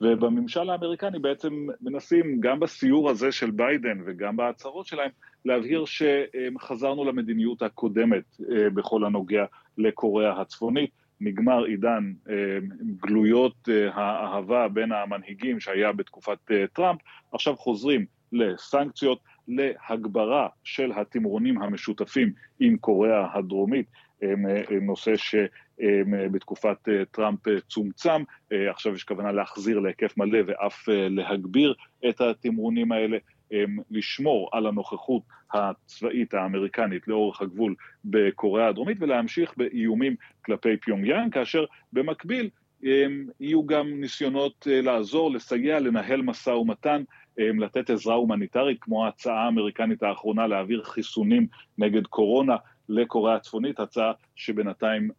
[0.00, 5.10] ובממשל האמריקני בעצם מנסים, גם בסיור הזה של ביידן וגם בהצהרות שלהם,
[5.44, 9.44] להבהיר שחזרנו למדיניות הקודמת אה, בכל הנוגע
[9.78, 10.90] לקוריאה הצפונית.
[11.20, 12.34] נגמר עידן אה,
[13.00, 16.38] גלויות אה, האהבה בין המנהיגים שהיה בתקופת
[16.72, 17.00] טראמפ,
[17.32, 23.86] עכשיו חוזרים לסנקציות, להגברה של התמרונים המשותפים עם קוריאה הדרומית,
[24.82, 31.74] נושא שבתקופת טראמפ צומצם, עכשיו יש כוונה להחזיר להיקף מלא ואף להגביר
[32.08, 33.18] את התמרונים האלה.
[33.90, 41.64] לשמור על הנוכחות הצבאית האמריקנית לאורך הגבול בקוריאה הדרומית ולהמשיך באיומים כלפי פיונג יאנג, כאשר
[41.92, 42.50] במקביל
[43.40, 47.02] יהיו גם ניסיונות אה, לעזור, לסייע, לנהל משא ומתן,
[47.38, 51.46] לתת עזרה הומניטרית, כמו ההצעה האמריקנית האחרונה להעביר חיסונים
[51.78, 52.56] נגד קורונה
[52.88, 55.10] לקוריאה הצפונית, הצעה שבינתיים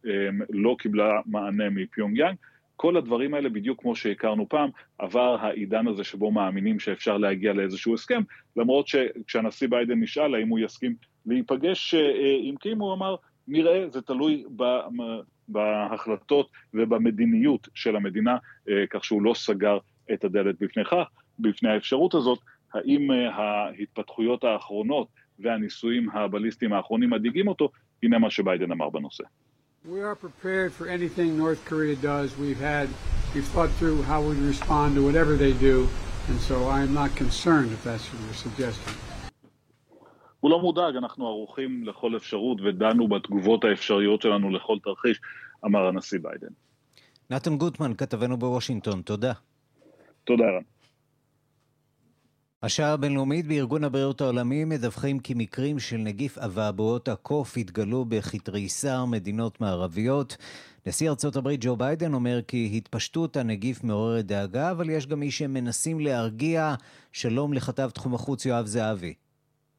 [0.50, 2.36] לא קיבלה מענה מפיונג יאנג.
[2.76, 7.94] כל הדברים האלה, בדיוק כמו שהכרנו פעם, עבר העידן הזה שבו מאמינים שאפשר להגיע לאיזשהו
[7.94, 8.22] הסכם,
[8.56, 10.94] למרות שכשהנשיא ביידן נשאל האם הוא יסכים
[11.26, 13.16] להיפגש אה, עם קים, הוא אמר,
[13.48, 14.44] נראה, זה תלוי
[15.48, 18.36] בהחלטות ובמדיניות של המדינה,
[18.68, 19.78] אה, כך שהוא לא סגר
[20.12, 21.08] את הדלת בפני כך,
[21.38, 22.38] בפני האפשרות הזאת,
[22.74, 25.08] האם אה, ההתפתחויות האחרונות
[25.38, 27.70] והניסויים הבליסטיים האחרונים מדאיגים אותו,
[28.02, 29.24] הנה מה שביידן אמר בנושא.
[29.92, 32.38] We are prepared for anything North Korea does.
[32.38, 32.88] We've had,
[33.34, 35.86] we've thought through how we respond to whatever they do,
[36.28, 38.94] and so I'm not concerned if that's what you're suggesting.
[40.40, 45.20] הוא לא מודאג, אנחנו ערוכים לכל אפשרות ודנו בתגובות האפשריות שלנו לכל תרחיש,
[45.64, 46.52] אמר הנשיא ביידן.
[47.30, 49.32] נתן גוטמן, כתבנו בוושינגטון, תודה.
[50.24, 50.73] תודה, רן.
[52.66, 59.60] השעה הבינלאומית בארגון הבריאות העולמי מדווחים כי מקרים של נגיף אבעבועות הקוף התגלו בכתריסר מדינות
[59.60, 60.36] מערביות.
[60.86, 65.30] נשיא ארצות הברית ג'ו ביידן אומר כי התפשטות הנגיף מעוררת דאגה, אבל יש גם מי
[65.30, 66.74] שמנסים להרגיע.
[67.12, 69.14] שלום לכתב תחום החוץ יואב זהבי.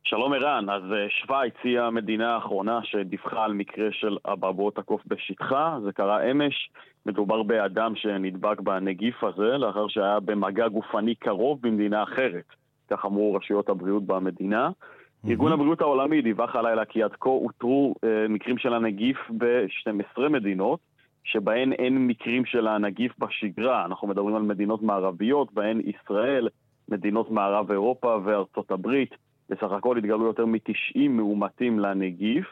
[0.03, 5.77] שלום ערן, אז אה, שווייץ היא המדינה האחרונה שדיווחה על מקרה של אבעבועות הקוף בשטחה,
[5.83, 6.69] זה קרה אמש,
[7.05, 12.64] מדובר באדם שנדבק בנגיף הזה לאחר שהיה במגע גופני קרוב במדינה אחרת.
[12.89, 14.69] כך אמרו רשויות הבריאות במדינה.
[14.69, 15.29] Mm-hmm.
[15.29, 20.79] ארגון הבריאות העולמי דיווח הלילה כי עד כה אותרו אה, מקרים של הנגיף ב-12 מדינות,
[21.23, 23.85] שבהן אין מקרים של הנגיף בשגרה.
[23.85, 26.47] אנחנו מדברים על מדינות מערביות, בהן ישראל,
[26.89, 29.15] מדינות מערב אירופה וארצות הברית.
[29.49, 32.45] בסך הכל התגלו יותר מ-90 מאומתים לנגיף.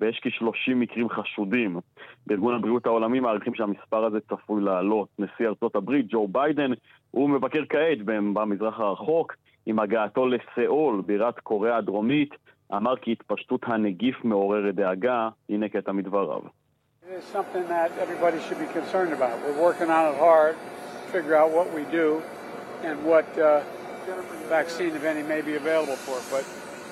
[0.00, 1.80] ויש כ-30 מקרים חשודים.
[2.26, 5.08] בארגון הבריאות העולמי מעריכים שהמספר הזה צפוי לעלות.
[5.18, 6.70] נשיא ארצות הברית, ג'ו ביידן,
[7.10, 9.34] הוא מבקר כעת במזרח הרחוק,
[9.66, 12.34] עם הגעתו לסאול, בירת קוריאה הדרומית,
[12.72, 16.40] אמר כי התפשטות הנגיף מעוררת דאגה, הנה קטע מדבריו.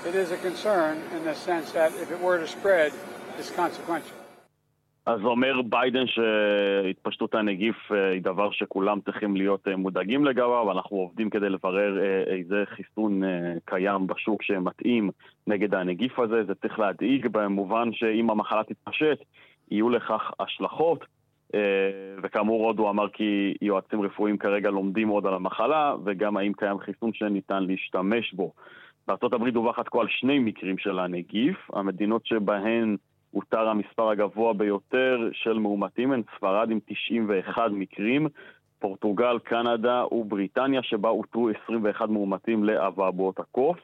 [0.04, 2.92] It is uh, a concern in the sense that if it were to spread,
[3.38, 4.23] it's consequential.
[5.06, 11.48] אז אומר ביידן שהתפשטות הנגיף היא דבר שכולם צריכים להיות מודאגים לגביו, אנחנו עובדים כדי
[11.48, 13.22] לברר איזה חיסון
[13.64, 15.10] קיים בשוק שמתאים
[15.46, 19.18] נגד הנגיף הזה, זה צריך להדאיג במובן שאם המחלה תתפשט
[19.70, 21.04] יהיו לכך השלכות,
[22.22, 26.78] וכאמור עוד הוא אמר כי יועצים רפואיים כרגע לומדים עוד על המחלה, וגם האם קיים
[26.78, 28.52] חיסון שניתן להשתמש בו.
[29.08, 32.96] בארה"ב דווח עד כה על שני מקרים של הנגיף, המדינות שבהן
[33.34, 38.28] הותר המספר הגבוה ביותר של מאומתים הן ספרד עם 91 מקרים,
[38.78, 43.78] פורטוגל, קנדה ובריטניה שבה אותרו 21 מאומתים לאבעבועות הקוף.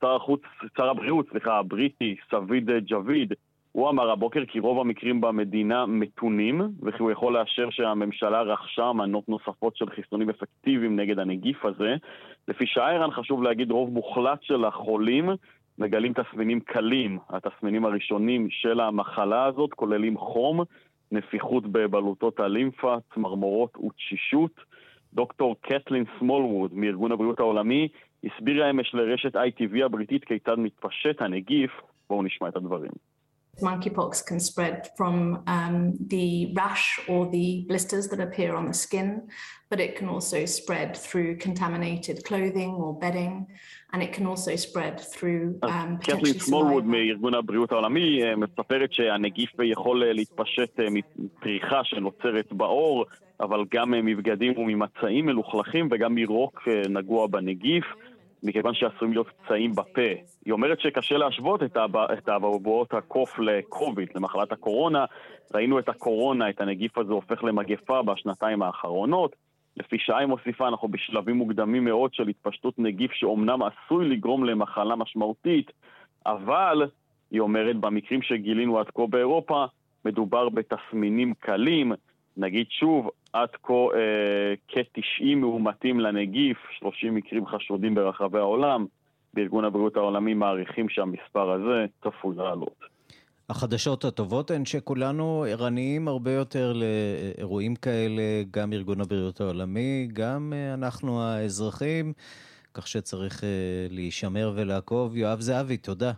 [0.00, 0.40] שר החוץ,
[0.76, 3.32] שר הבריאות, סליחה, הבריטי, סביד ג'ביד,
[3.72, 9.28] הוא אמר הבוקר כי רוב המקרים במדינה מתונים, וכי הוא יכול לאשר שהממשלה רכשה מנות
[9.28, 11.96] נוספות של חיסונים אפקטיביים נגד הנגיף הזה.
[12.48, 15.30] לפי שיירן חשוב להגיד רוב מוחלט של החולים
[15.78, 17.18] מגלים תסמינים קלים.
[17.28, 20.60] התסמינים הראשונים של המחלה הזאת כוללים חום,
[21.12, 24.60] נפיחות בבלוטות הלימפה, צמרמורות ותשישות.
[25.14, 27.88] דוקטור קטלין סמולווד מארגון הבריאות העולמי
[28.24, 31.70] הסבירה אמש לרשת ITV הבריטית כיצד מתפשט הנגיף.
[32.10, 32.92] בואו נשמע את הדברים.
[33.60, 39.28] Monkeypox can spread from um, the rash or the blisters that appear on the skin,
[39.68, 43.46] but it can also spread through contaminated clothing or bedding,
[43.92, 50.04] and it can also spread through um, קטלין סמולווד מארגון הבריאות העולמי מספרת שהנגיף יכול
[50.04, 53.04] להתפשט מפריחה שנוצרת בעור,
[53.40, 57.84] אבל גם מבגדים וממצעים מלוכלכים וגם מרוק נגוע בנגיף.
[58.42, 60.10] מכיוון שעשויים להיות פצעים בפה.
[60.44, 61.62] היא אומרת שקשה להשוות
[62.18, 65.04] את אבעבועות הקוף לקוביד, למחלת הקורונה.
[65.54, 69.36] ראינו את הקורונה, את הנגיף הזה הופך למגפה בשנתיים האחרונות.
[69.76, 75.72] לפי שעה מוסיפה, אנחנו בשלבים מוקדמים מאוד של התפשטות נגיף שאומנם עשוי לגרום למחלה משמעותית,
[76.26, 76.82] אבל,
[77.30, 79.64] היא אומרת, במקרים שגילינו עד כה באירופה,
[80.04, 81.92] מדובר בתסמינים קלים,
[82.36, 88.86] נגיד שוב, עד כה אה, כ-90 מאומתים לנגיף, 30 מקרים חשודים ברחבי העולם.
[89.34, 92.91] בארגון הבריאות העולמי מעריכים שהמספר הזה צפוי לעלות.
[93.52, 100.74] החדשות הטובות הן שכולנו ערניים הרבה יותר לאירועים כאלה, גם ארגון הבריאות העולמי, גם אה,
[100.74, 102.12] אנחנו האזרחים,
[102.74, 103.48] כך שצריך אה,
[103.90, 105.16] להישמר ולעקוב.
[105.16, 106.12] יואב זהבי, תודה.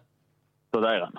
[0.71, 1.11] תודה, ערן.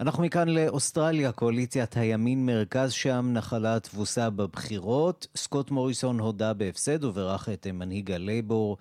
[0.00, 5.26] אנחנו מכאן לאוסטרליה, קואליציית הימין מרכז שם נחלה תבוסה בבחירות.
[5.36, 8.76] סקוט מוריסון הודה בהפסד וברך את מנהיג הלייבור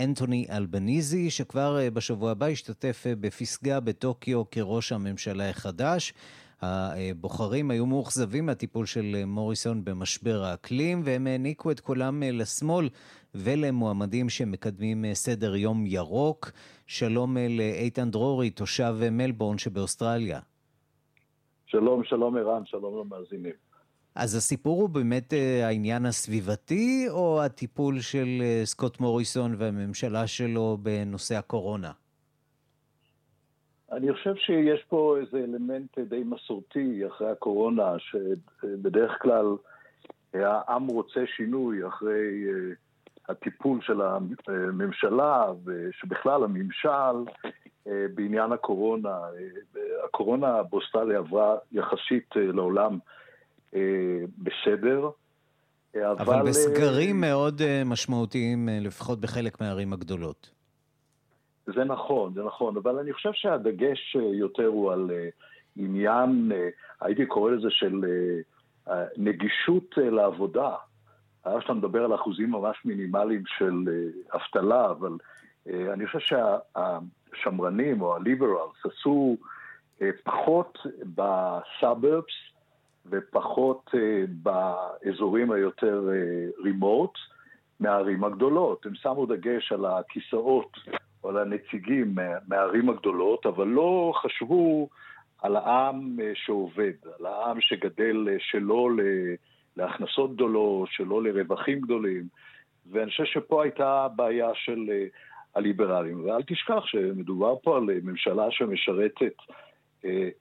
[0.00, 6.12] אנטוני אלבניזי, שכבר אה, בשבוע הבא ישתתף אה, בפסגה בטוקיו כראש הממשלה החדש.
[6.64, 12.88] הבוחרים היו מאוכזבים מהטיפול של אה, מוריסון במשבר האקלים, והם העניקו את קולם לשמאל
[13.34, 16.50] ולמועמדים שמקדמים סדר יום ירוק.
[16.86, 20.40] שלום לאיתן דרורי, תושב מלבורן שבאוסטרליה.
[21.66, 23.71] שלום, שלום ערן, שלום למאזינים.
[24.14, 30.78] אז הסיפור הוא באמת אה, העניין הסביבתי, או הטיפול של אה, סקוט מוריסון והממשלה שלו
[30.82, 31.90] בנושא הקורונה?
[33.92, 39.46] אני חושב שיש פה איזה אלמנט די מסורתי אחרי הקורונה, שבדרך כלל
[40.34, 42.74] העם רוצה שינוי אחרי אה,
[43.28, 47.30] הטיפול של הממשלה, ושבכלל הממשל
[47.86, 49.08] אה, בעניין הקורונה.
[49.08, 52.98] אה, הקורונה באוסטרליה עברה יחסית אה, לעולם
[54.38, 55.10] בסדר.
[55.96, 60.50] אבל, אבל בסגרים מאוד משמעותיים, לפחות בחלק מהערים הגדולות.
[61.66, 65.10] זה נכון, זה נכון, אבל אני חושב שהדגש יותר הוא על
[65.76, 66.52] עניין,
[67.00, 68.00] הייתי קורא לזה של
[69.16, 70.74] נגישות לעבודה.
[71.44, 73.84] היה שאתה מדבר על אחוזים ממש מינימליים של
[74.34, 75.12] אבטלה, אבל
[75.66, 76.56] אני חושב שה...
[77.34, 79.36] השמרנים או הליברלס עשו
[80.02, 80.78] אה, פחות
[81.14, 82.34] בסאברבס
[83.10, 86.08] ופחות אה, באזורים היותר
[86.64, 87.34] רימוט אה,
[87.80, 88.86] מהערים הגדולות.
[88.86, 90.76] הם שמו דגש על הכיסאות
[91.24, 92.14] או על הנציגים
[92.48, 94.88] מהערים הגדולות, אבל לא חשבו
[95.42, 98.88] על העם שעובד, על העם שגדל שלא
[99.76, 102.24] להכנסות גדולות, שלא לרווחים גדולים.
[102.90, 104.90] ואני חושב שפה הייתה בעיה של
[105.54, 106.24] הליברליים.
[106.24, 109.34] ואל תשכח שמדובר פה על ממשלה שמשרתת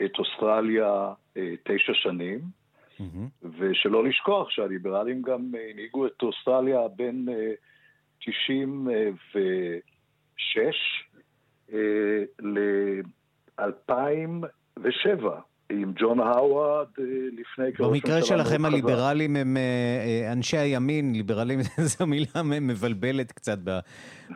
[0.05, 1.13] את אוסטרליה
[1.63, 2.39] תשע שנים,
[2.99, 3.47] mm-hmm.
[3.57, 7.27] ושלא לשכוח שהליברלים גם הנהיגו את אוסטרליה בין
[8.19, 11.05] 96
[12.39, 15.25] ל-2007.
[15.79, 21.13] עם ג'ון האווארד אה, לפני כראש ממשלה במקרה שלכם הליברלים הם אה, אה, אנשי הימין,
[21.13, 21.59] ליברלים
[21.97, 23.59] זו מילה מבלבלת קצת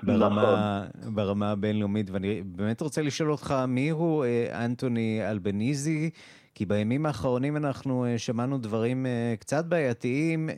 [0.03, 1.15] ברמה, נכון.
[1.15, 6.09] ברמה הבינלאומית, ואני באמת רוצה לשאול אותך, מי הוא אנטוני אלבניזי?
[6.55, 9.05] כי בימים האחרונים אנחנו שמענו דברים
[9.39, 10.49] קצת בעייתיים,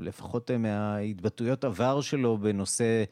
[0.00, 3.04] לפחות מההתבטאויות עבר שלו בנושא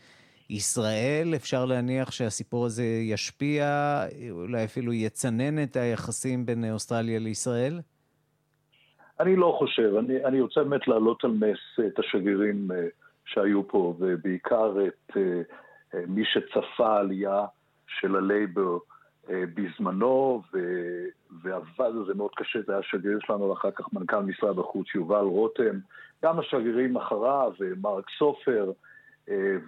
[0.52, 3.64] ישראל, אפשר להניח שהסיפור הזה ישפיע,
[4.30, 7.80] אולי אפילו יצנן את היחסים בין אוסטרליה לישראל?
[9.20, 9.94] אני לא חושב.
[9.98, 12.86] אני, אני רוצה באמת להעלות על נס את השגרירים אה,
[13.24, 15.42] שהיו פה, ובעיקר את אה,
[15.94, 17.44] אה, מי שצפה עלייה
[17.86, 18.78] של הלייבר
[19.28, 20.58] בזמנו, ו...
[21.42, 25.24] ועבד על זה מאוד קשה, זה היה השגריר שלנו, ואחר כך מנכ"ל משרד החוץ יובל
[25.24, 25.78] רותם,
[26.24, 28.72] גם השגרירים אחריו, מרק סופר,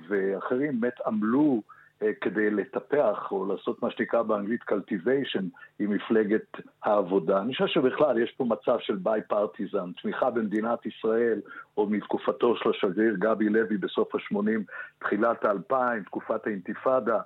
[0.09, 1.63] ואחרים באמת עמלו
[2.03, 5.45] אה, כדי לטפח או לעשות מה שנקרא באנגלית cultivation
[5.79, 7.43] עם מפלגת העבודה.
[7.43, 11.41] אני חושב שבכלל יש פה מצב של bipartisan, תמיכה במדינת ישראל,
[11.77, 14.61] או מתקופתו של השגריר גבי לוי בסוף ה-80,
[14.99, 17.21] תחילת ה-2000, תקופת האינתיפאדה.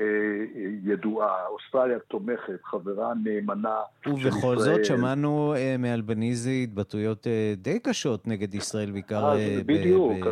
[0.00, 0.06] אה,
[0.84, 4.32] ידועה, אוסטרליה תומכת, חברה נאמנה של ישראל.
[4.32, 9.34] ובכל זאת שמענו מאלבניזי התבטאויות די קשות נגד ישראל, בעיקר...
[9.66, 10.26] בדיוק,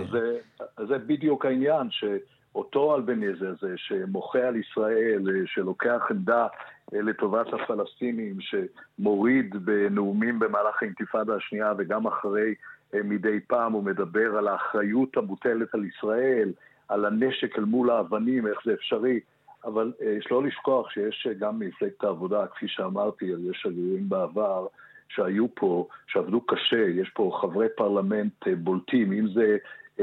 [0.76, 6.46] אז זה בדיוק העניין, שאותו אלבניזי הזה שמוחה על ישראל, שלוקח עמדה
[6.92, 12.54] לטובת הפלסטינים, שמוריד בנאומים במהלך האינתיפאדה השנייה וגם אחרי
[12.94, 16.52] מדי פעם הוא מדבר על האחריות המוטלת על ישראל,
[16.88, 19.20] על הנשק אל מול האבנים, איך זה אפשרי.
[19.64, 24.66] אבל יש לא לשכוח שיש גם מפלגת העבודה, כפי שאמרתי, יש שגרירים בעבר
[25.08, 29.56] שהיו פה, שעבדו קשה, יש פה חברי פרלמנט בולטים, אם זה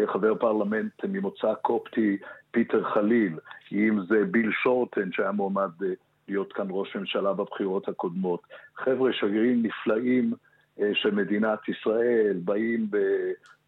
[0.06, 2.18] חבר פרלמנט ממוצא קופטי,
[2.52, 3.38] פיטר חליל,
[3.72, 5.90] אם זה ביל שורטן שהיה מועמד אה,
[6.28, 8.42] להיות כאן ראש ממשלה בבחירות הקודמות.
[8.76, 10.34] חבר'ה, שגרירים נפלאים
[10.82, 12.88] אה, של מדינת ישראל, באים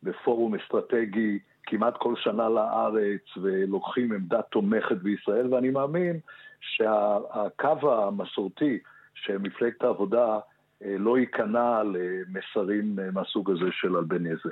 [0.04, 6.20] בפורום אסטרטגי כמעט כל שנה לארץ ולוקחים עמדה תומכת בישראל, ואני מאמין
[6.62, 8.80] שהקו המסורתי
[9.14, 10.40] שמפלגת העבודה
[10.84, 14.50] אה, לא ייכנע למסרים מהסוג הזה של אלבניזם.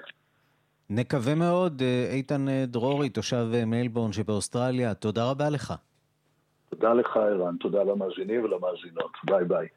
[0.94, 5.74] נקווה מאוד, אה, איתן אה, דרורי, תושב אה, מלבורן שבאוסטרליה, תודה רבה לך.
[6.70, 9.12] תודה לך, ערן, תודה למאזינים ולמאזינות.
[9.24, 9.68] ביי ביי.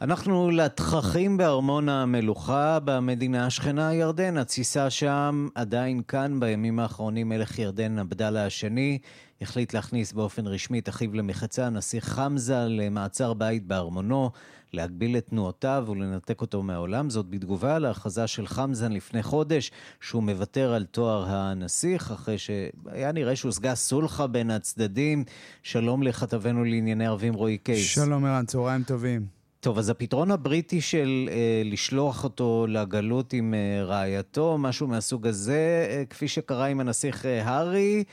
[0.00, 4.36] אנחנו לתככים בארמון המלוכה במדינה השכנה ירדן.
[4.36, 6.40] התסיסה שם עדיין כאן.
[6.40, 8.98] בימים האחרונים מלך ירדן עבדאללה השני
[9.40, 14.30] החליט להכניס באופן רשמי את אחיו למחצה, הנסיך חמזה, למעצר בית בארמונו,
[14.72, 17.10] להגביל את תנועותיו ולנתק אותו מהעולם.
[17.10, 23.36] זאת בתגובה להכרזה של חמזן לפני חודש, שהוא מוותר על תואר הנסיך, אחרי שהיה נראה
[23.36, 25.24] שהושגה סולחה בין הצדדים.
[25.62, 27.86] שלום לכתבנו לענייני ערבים רועי קייס.
[27.86, 29.37] שלום ערן, צהריים טובים.
[29.60, 35.86] טוב, אז הפתרון הבריטי של אה, לשלוח אותו לגלות עם אה, רעייתו, משהו מהסוג הזה,
[35.90, 38.04] אה, כפי שקרה עם הנסיך אה, הארי,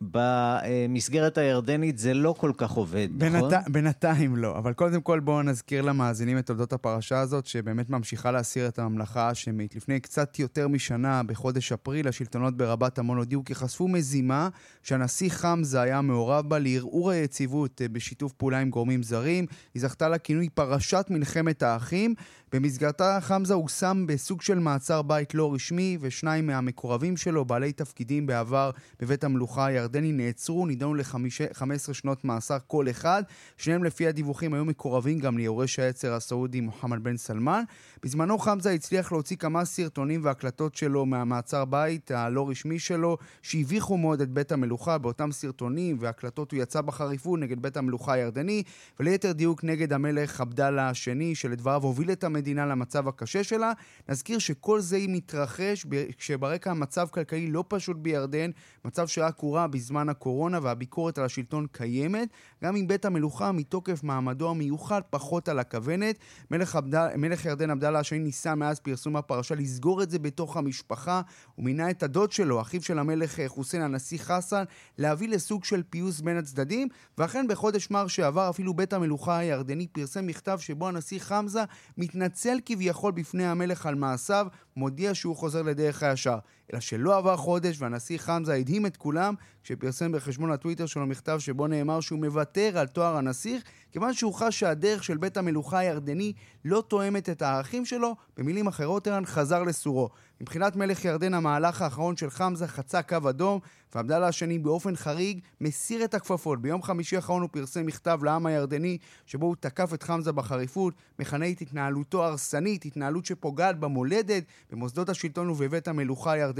[0.00, 3.34] במסגרת הירדנית זה לא כל כך עובד, בנת...
[3.34, 3.72] נכון?
[3.72, 8.68] בינתיים לא, אבל קודם כל בואו נזכיר למאזינים את תולדות הפרשה הזאת, שבאמת ממשיכה להסיר
[8.68, 9.76] את הממלכה האשמית.
[9.76, 14.48] לפני קצת יותר משנה, בחודש אפריל, השלטונות ברבת עמון הודיעו כי חשפו מזימה
[14.82, 19.46] שהנשיא חמזה היה מעורב בה לערעור היציבות אה, בשיתוף פעולה עם גורמים זרים.
[19.74, 22.14] היא זכתה לכינוי פרשת מלחמת האחים,
[22.52, 28.70] במסגרתה חמזה הושם בסוג של מעצר בית לא רשמי, ושניים מהמקורבים שלו, בעלי תפקידים בעבר
[29.00, 33.22] בבית המלוכה הירדני, נעצרו, נידונו ל-15 שנות מאסר כל אחד.
[33.56, 37.62] שניהם לפי הדיווחים היו מקורבים גם ליורש העצר הסעודי מוחמד בן סלמן.
[38.02, 44.20] בזמנו חמזה הצליח להוציא כמה סרטונים והקלטות שלו מהמעצר בית הלא רשמי שלו, שהביכו מאוד
[44.20, 44.98] את בית המלוכה.
[44.98, 48.62] באותם סרטונים והקלטות הוא יצא בחריפות נגד בית המלוכה הירדני,
[49.00, 53.72] וליתר דיוק נגד המלך עבדאללה השני, שלדבריו הוביל את המדינה המדינה למצב הקשה שלה.
[54.08, 55.86] נזכיר שכל זה מתרחש
[56.18, 58.50] כשברקע המצב כלכלי לא פשוט בירדן,
[58.84, 62.28] מצב שהיה קורה בזמן הקורונה והביקורת על השלטון קיימת,
[62.64, 66.18] גם אם בית המלוכה מתוקף מעמדו המיוחד פחות על הכוונת.
[66.50, 67.16] מלך, עבד...
[67.16, 71.22] מלך ירדן עבדאללה השני ניסה מאז פרסום הפרשה לסגור את זה בתוך המשפחה,
[71.54, 74.64] הוא מינה את הדוד שלו, אחיו של המלך אה, חוסיין, הנשיא חסן,
[74.98, 76.88] להביא לסוג של פיוס בין הצדדים,
[77.18, 81.64] ואכן בחודש מר שעבר אפילו בית המלוכה הירדני פרסם מכתב שבו הנשיא חמזה
[81.98, 82.29] מתנצל
[82.66, 86.38] כביכול בפני המלך על מעשיו, מודיע שהוא חוזר לדרך הישר.
[86.72, 91.66] אלא שלא עבר חודש והנשיא חמזה הדהים את כולם כשפרסם בחשבון הטוויטר שלו מכתב שבו
[91.66, 93.62] נאמר שהוא מוותר על תואר הנסיך
[93.92, 96.32] כיוון שהוא חש שהדרך של בית המלוכה הירדני
[96.64, 100.10] לא תואמת את הערכים שלו, במילים אחרות ערן חזר לסורו.
[100.40, 103.60] מבחינת מלך ירדן המהלך האחרון של חמזה חצה קו אדום
[103.94, 106.62] ועבדאללה השני באופן חריג מסיר את הכפפות.
[106.62, 111.50] ביום חמישי האחרון הוא פרסם מכתב לעם הירדני שבו הוא תקף את חמזה בחריפות, מכנה
[111.50, 116.59] את התנהלותו הרסנית, התנהלות שפוגעת במולדת, במוסדות השלטון ובבית המלוכה הירדני.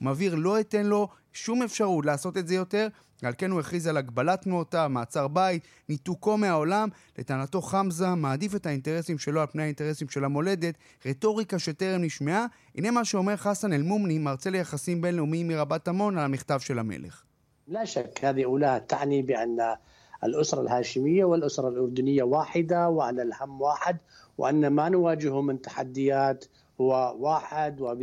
[0.00, 2.88] מבהיר לא אתן לו שום אפשרות לעשות את זה יותר,
[3.22, 6.88] על כן הוא הכריז על הגבלת תנועותיו, מעצר בית, ניתוקו מהעולם.
[7.18, 10.74] לטענתו חמזה מעדיף את האינטרסים שלו על פני האינטרסים של המולדת,
[11.06, 12.46] רטוריקה שטרם נשמעה.
[12.74, 17.22] הנה מה שאומר חסן אל-מומני, מרצה ליחסים בינלאומיים מרבת עמון, על המכתב של המלך.
[17.68, 19.58] لا شك هذه أولها تعني بأن
[20.24, 23.96] الأسرة الهاشمية والأسرة الأردنية واحدة وأن الهم واحد
[24.38, 26.44] وأن ما نواجهه من تحديات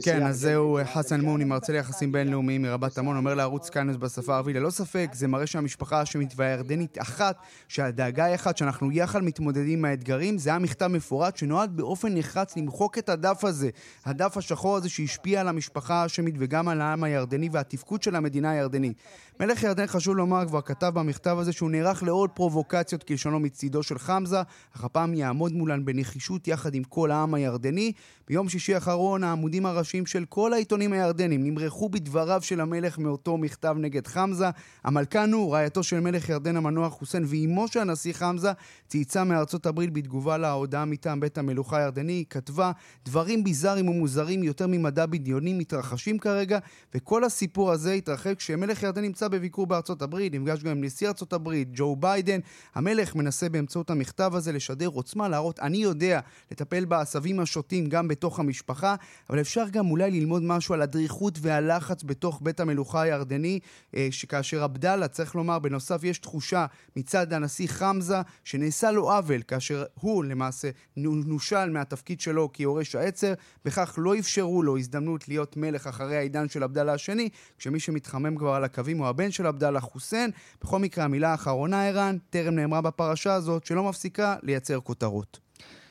[0.05, 4.57] כן, אז זהו חסן מוני, מרצה ליחסים בינלאומיים מרבת עמון, אומר לערוץ קיינוס בשפה הערבית,
[4.57, 7.37] ללא ספק, זה מראה שהמשפחה ההאשמית והירדנית אחת,
[7.69, 12.57] שהדאגה היא אחת, שאנחנו יחד מתמודדים עם האתגרים, זה היה מכתב מפורט שנועד באופן נחרץ
[12.57, 13.71] למחוק את הדף הזה,
[14.05, 18.97] הדף השחור הזה שהשפיע על המשפחה ההאשמית וגם על העם הירדני והתפקוד של המדינה הירדנית.
[19.41, 23.99] מלך ירדן, חשוב לומר, כבר כתב במכתב הזה שהוא נערך לעוד פרובוקציות כלשונו מצידו של
[23.99, 24.41] חמזה,
[24.77, 27.93] אך הפעם יעמוד מולן בנחישות יחד עם כל העם הירדני.
[28.29, 33.77] ביום שישי האחרון העמודים הראשיים של כל העיתונים הירדנים נמרחו בדבריו של המלך מאותו מכתב
[33.79, 34.47] נגד חמזה.
[34.85, 38.53] המלכה נור, רעייתו של מלך ירדן המנוח חוסיין ואימו של הנשיא חמזה,
[38.89, 42.73] צייצה מארצות הברית בתגובה להודעה מטעם בית המלוכה הירדני, היא כתבה
[43.05, 46.59] דברים ביזאריים ומוזרים יותר ממדע בדיוני מתרחשים כרגע,
[46.95, 51.33] וכל הסיפור הזה התרחק כשמלך ירדן נמצא בביקור בארצות הברית, נפגש גם עם נשיא ארצות
[51.33, 52.41] הברית, ג'ו ביידן.
[52.75, 58.41] המלך מנסה באמצעות המכתב הזה לשדר עוצמה, להראות, אני יודע לטפל בעשבים השוטים גם בתוך
[58.57, 58.95] המשפחה,
[59.31, 63.61] אבל אפשר גם אולי ללמוד משהו על הדריכות והלחץ בתוך בית המלוכה הירדני,
[63.97, 69.85] אה, שכאשר עבדאללה, צריך לומר, בנוסף יש תחושה מצד הנשיא חמזה שנעשה לו עוול, כאשר
[69.95, 73.35] הוא למעשה נושל מהתפקיד שלו כיורש העצר,
[73.65, 77.29] בכך לא אפשרו לו הזדמנות להיות מלך אחרי העידן של עבדאללה השני,
[77.59, 80.31] כשמי שמתחמם כבר על הקווים הוא הבן של עבדאללה חוסיין.
[80.63, 85.46] בכל מקרה, המילה האחרונה, ערן, טרם נאמרה בפרשה הזאת, שלא מפסיקה לייצר כותרות.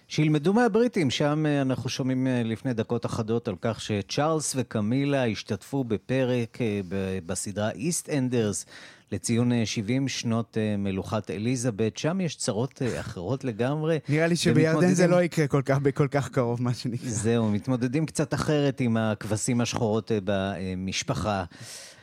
[0.08, 5.84] שילמדו מהבריטים, שם אה, אנחנו שומעים אה, לפני דקות אחדות על כך שצ'ארלס וקמילה השתתפו
[5.84, 6.82] בפרק אה,
[7.26, 8.66] בסדרה איסט אנדרס
[9.12, 11.98] לציון 70 שנות מלוכת אליזבת.
[11.98, 14.00] שם יש צרות אחרות לגמרי.
[14.10, 17.10] נראה לי שבירדן זה לא יקרה כל כך בכל כך קרוב, מה שנקרא.
[17.10, 21.44] זהו, מתמודדים קצת אחרת עם הכבשים השחורות במשפחה.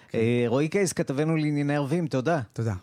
[0.08, 0.18] כן.
[0.46, 2.40] רועי קייס, כתבנו לענייני ערבים, תודה.
[2.52, 2.74] תודה.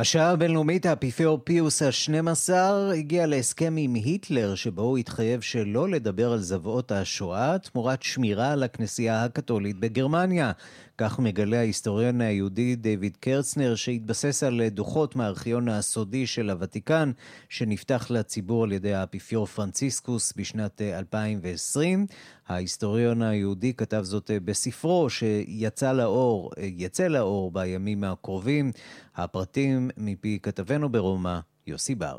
[0.00, 2.52] השעה הבינלאומית, האפיפיור פיוס ה-12
[2.94, 8.62] הגיע להסכם עם היטלר שבו הוא התחייב שלא לדבר על זוועות השואה תמורת שמירה על
[8.62, 10.52] הכנסייה הקתולית בגרמניה.
[11.00, 17.10] כך מגלה ההיסטוריון היהודי דיוויד קרצנר, שהתבסס על דוחות מהארכיון הסודי של הוותיקן,
[17.48, 22.06] שנפתח לציבור על ידי האפיפיור פרנציסקוס בשנת 2020.
[22.48, 28.72] ההיסטוריון היהודי כתב זאת בספרו, שיצא לאור, יצא לאור בימים הקרובים.
[29.16, 32.18] הפרטים מפי כתבנו ברומא, יוסי בר.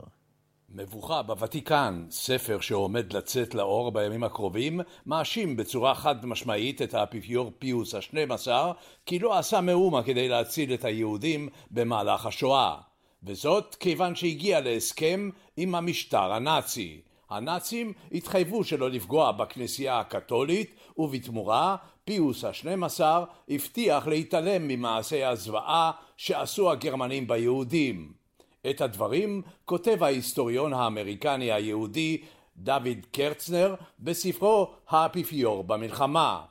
[0.74, 7.96] מבוכה בוותיקן, ספר שעומד לצאת לאור בימים הקרובים, מאשים בצורה חד משמעית את האפיפיור פיוס
[7.96, 8.72] השנים עשר
[9.06, 12.76] כי לא עשה מאומה כדי להציל את היהודים במהלך השואה.
[13.24, 17.02] וזאת כיוון שהגיע להסכם עם המשטר הנאצי.
[17.30, 26.72] הנאצים התחייבו שלא לפגוע בכנסייה הקתולית, ובתמורה פיוס השנים עשר הבטיח להתעלם ממעשי הזוועה שעשו
[26.72, 28.21] הגרמנים ביהודים.
[28.70, 32.22] את הדברים כותב ההיסטוריון האמריקני היהודי
[32.58, 36.42] דוד קרצנר בספרו האפיפיור במלחמה.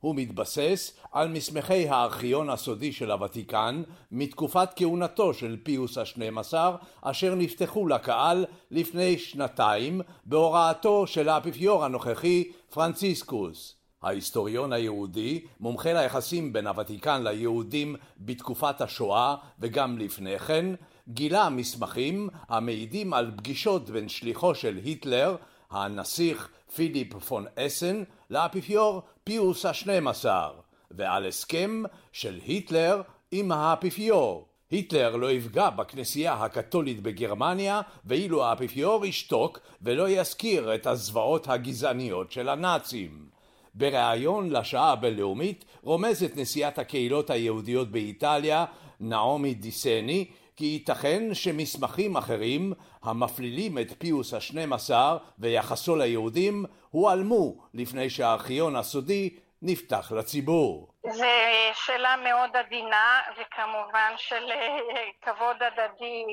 [0.00, 3.82] הוא מתבסס על מסמכי הארכיון הסודי של הוותיקן
[4.12, 12.44] מתקופת כהונתו של פיוס השנים עשר אשר נפתחו לקהל לפני שנתיים בהוראתו של האפיפיור הנוכחי
[12.70, 13.76] פרנציסקוס.
[14.02, 20.66] ההיסטוריון היהודי, מומחה ליחסים בין הוותיקן ליהודים בתקופת השואה וגם לפני כן,
[21.08, 25.36] גילה מסמכים המעידים על פגישות בין שליחו של היטלר,
[25.70, 30.52] הנסיך פיליפ פון אסן, לאפיפיור פיוס השנים עשר,
[30.90, 31.82] ועל הסכם
[32.12, 34.46] של היטלר עם האפיפיור.
[34.70, 42.48] היטלר לא יפגע בכנסייה הקתולית בגרמניה, ואילו האפיפיור ישתוק ולא יזכיר את הזוועות הגזעניות של
[42.48, 43.26] הנאצים.
[43.74, 48.64] בריאיון לשעה הבינלאומית רומזת נשיאת הקהילות היהודיות באיטליה,
[49.00, 50.26] נעמי דיסני,
[50.56, 52.72] כי ייתכן שמסמכים אחרים
[53.02, 59.30] המפלילים את פיוס השנים עשר ויחסו ליהודים הועלמו לפני שהארכיון הסודי
[59.62, 60.88] נפתח לציבור.
[61.10, 61.26] זו
[61.74, 64.78] שאלה מאוד עדינה וכמובן של אה,
[65.22, 66.24] כבוד הדדי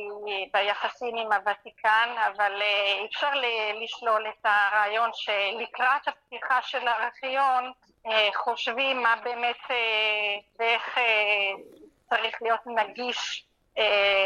[0.53, 3.29] ביחסים עם הוותיקן אבל אה, אפשר
[3.83, 7.71] לשלול את הרעיון שלקראת הפתיחה של הארכיון
[8.07, 9.79] אה, חושבים מה באמת
[10.59, 10.97] ואיך
[12.09, 13.48] צריך להיות נגיש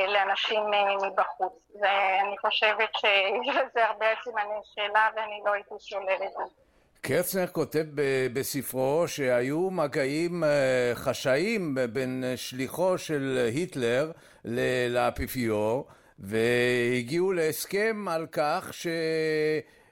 [0.07, 0.63] לאנשים
[1.05, 6.63] מבחוץ ואני חושבת שיש לזה הרבה סימני שאלה ואני לא הייתי שוללת את זה
[7.05, 7.85] קרצנר כותב
[8.33, 14.11] בספרו שהיו מגעים אה, חשאיים בין שליחו של היטלר
[14.89, 15.87] לאפיפיור
[16.19, 18.71] והגיעו להסכם על כך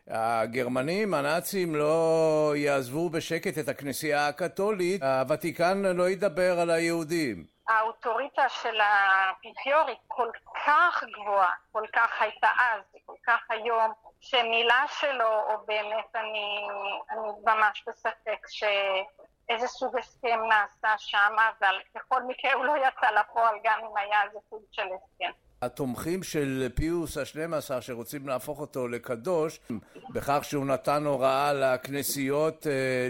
[0.10, 7.51] שהגרמנים, הנאצים, לא יעזבו בשקט את הכנסייה הקתולית, הוותיקן לא ידבר על היהודים.
[7.68, 10.30] האוטוריטה של האפיפיור היא כל
[10.66, 13.94] כך גבוהה, כל כך הייתה אז, כל כך היום.
[14.22, 16.68] שמילה שלו, או באמת אני,
[17.10, 23.56] אני ממש בספק שאיזה סוג הסכם נעשה שם, אבל בכל מקרה הוא לא יצא לפועל
[23.64, 25.32] גם אם היה איזה סוג של הסכם.
[25.62, 29.60] התומכים של פיוס השנים עשר שרוצים להפוך אותו לקדוש
[30.10, 33.08] בכך שהוא נתן הוראה לכנסיות אה,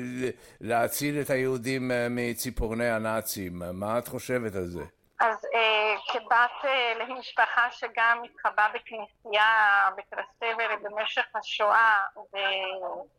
[0.62, 3.62] להציל את היהודים אה, מציפורני הנאצים.
[3.74, 4.84] מה את חושבת על זה?
[5.22, 12.00] אז אה, כבת אה, למשפחה שגם התחבאה בכנסייה בקרסטבר במשך השואה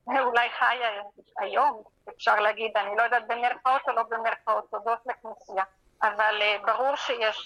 [0.07, 1.03] ואולי חיה
[1.39, 1.83] היום,
[2.17, 5.65] אפשר להגיד, אני לא יודעת במרכאות או לא במרכאות, תודות לכנסייה,
[6.03, 7.45] אבל אה, ברור שיש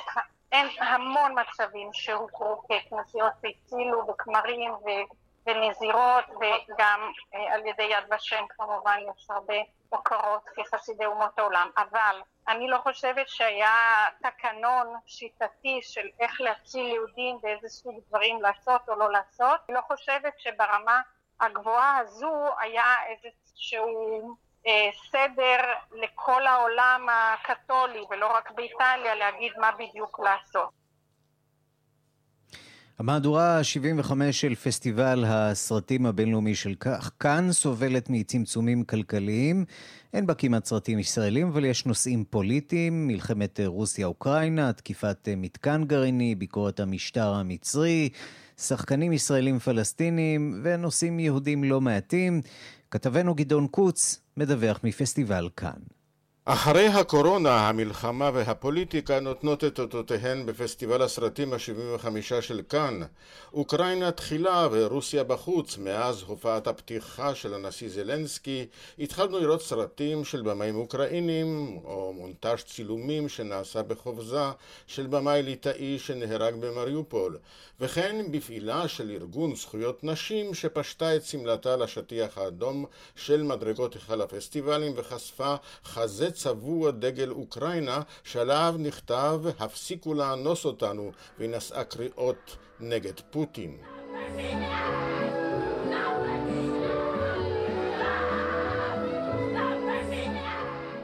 [0.52, 4.88] אין המון מצבים שהוכרו ככנסיות והצילו וכמרים ו...
[5.46, 9.54] ונזירות וגם אה, על ידי יד ושם כמובן יש הרבה
[9.88, 17.38] הוקרות כחסידי אומות העולם אבל אני לא חושבת שהיה תקנון שיטתי של איך להציל יהודים
[17.42, 19.60] ואיזה סוג דברים לעשות או לא לעשות.
[19.68, 21.00] אני לא חושבת שברמה
[21.40, 24.45] הגבוהה הזו היה איזשהו אה,
[25.10, 25.56] סדר
[25.92, 30.86] לכל העולם הקתולי ולא רק באיטליה להגיד מה בדיוק לעשות.
[32.98, 36.74] המהדורה ה-75 של פסטיבל הסרטים הבינלאומי של
[37.20, 39.64] כאן סובלת מצמצומים כלכליים.
[40.14, 46.80] אין בה כמעט סרטים ישראלים, אבל יש נושאים פוליטיים, מלחמת רוסיה-אוקראינה, תקיפת מתקן גרעיני, ביקורת
[46.80, 48.08] המשטר המצרי,
[48.60, 52.40] שחקנים ישראלים פלסטינים ונושאים יהודים לא מעטים.
[52.90, 55.95] כתבנו גדעון קוץ מדווח מפסטיבל כאן.
[56.48, 63.00] אחרי הקורונה, המלחמה והפוליטיקה נותנות את אותותיהן בפסטיבל הסרטים ה-75 של כאן.
[63.52, 65.78] אוקראינה תחילה ורוסיה בחוץ.
[65.78, 68.66] מאז הופעת הפתיחה של הנשיא זלנסקי,
[68.98, 74.50] התחלנו לראות סרטים של במאים אוקראינים, או מונטאז' צילומים שנעשה בחופזה
[74.86, 77.38] של במאי ליטאי שנהרג במריופול,
[77.80, 82.84] וכן בפעילה של ארגון זכויות נשים שפשטה את שמלתה לשטיח האדום
[83.16, 91.50] של מדרגות היכל הפסטיבלים וחשפה חזה צבוע דגל אוקראינה שעליו נכתב הפסיקו לאנוס אותנו והיא
[91.50, 93.76] נשאה קריאות נגד פוטין.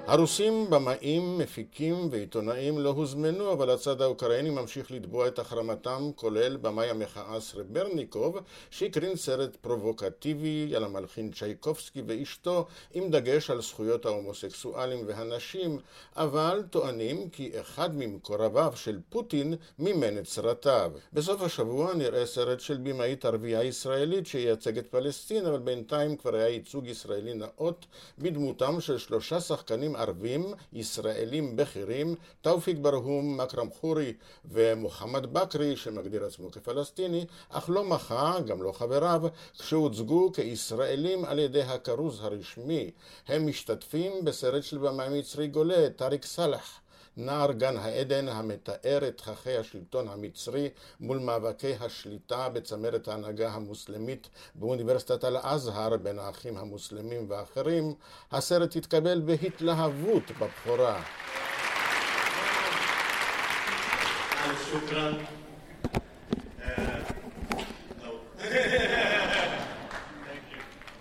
[0.07, 6.90] הרוסים, במאים, מפיקים ועיתונאים לא הוזמנו, אבל הצד האוקראיני ממשיך לתבוע את החרמתם, כולל במאי
[6.90, 8.38] המחאה סרברניקוב,
[8.70, 15.78] שהקרין סרט פרובוקטיבי על המלחין צ'ייקובסקי ואשתו, עם דגש על זכויות ההומוסקסואלים והנשים,
[16.16, 20.90] אבל טוענים כי אחד ממקורביו של פוטין מימן את סרטיו.
[21.12, 26.48] בסוף השבוע נראה סרט של במאית ערבייה ישראלית שייצג את פלסטין, אבל בינתיים כבר היה
[26.48, 27.86] ייצוג ישראלי נאות
[28.18, 34.12] בדמותם של שלושה שחקנים ערבים, ישראלים בכירים, תאופיק ברהום, מכרם חורי
[34.45, 39.22] ומוחמד בכרי, שמגדיר עצמו כפלסטיני, אך לא מחה, גם לא חבריו,
[39.59, 42.90] כשהוצגו כישראלים על ידי הכרוז הרשמי.
[43.28, 46.82] הם משתתפים בסרט של במאי מצרי גולה, טאריק סאלח.
[47.16, 50.68] נער גן העדן המתאר את תככי השלטון המצרי
[51.00, 57.94] מול מאבקי השליטה בצמרת ההנהגה המוסלמית באוניברסיטת אל-אזהר בין האחים המוסלמים ואחרים,
[58.32, 61.02] הסרט התקבל בהתלהבות בבכורה.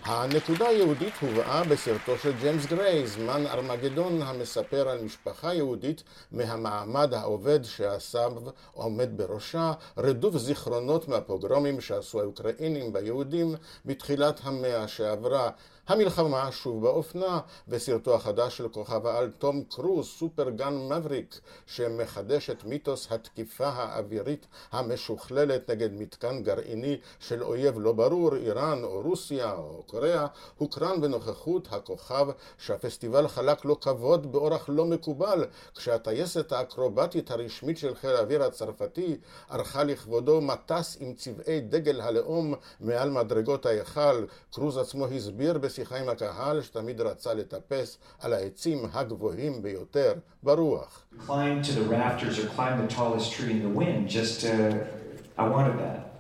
[0.04, 7.64] הנקודה היהודית הובאה בסרטו של ג'יימס גריי, זמן ארמגדון, המספר על משפחה יהודית מהמעמד העובד
[7.64, 8.32] שהסב
[8.74, 15.50] עומד בראשה, רדוף זיכרונות מהפוגרומים שעשו האוקראינים ביהודים בתחילת המאה שעברה.
[15.92, 23.08] המלחמה שוב באופנה, וסרטו החדש של כוכב העל תום קרוז, סופרגן מבריק, שמחדש את מיתוס
[23.12, 30.28] התקיפה האווירית המשוכללת נגד מתקן גרעיני של אויב לא ברור, איראן או רוסיה או קוריאה,
[30.58, 32.28] הוקרן בנוכחות הכוכב
[32.58, 39.18] שהפסטיבל חלק לו כבוד באורח לא מקובל, כשהטייסת האקרובטית הרשמית של חיל האוויר הצרפתי
[39.50, 44.26] ערכה לכבודו מטס עם צבעי דגל הלאום מעל מדרגות ההיכל.
[44.52, 50.13] קרוז עצמו הסביר בשיחה עם הקהל שתמיד רצה לטפס על העצים הגבוהים ביותר
[50.43, 51.07] ברוח.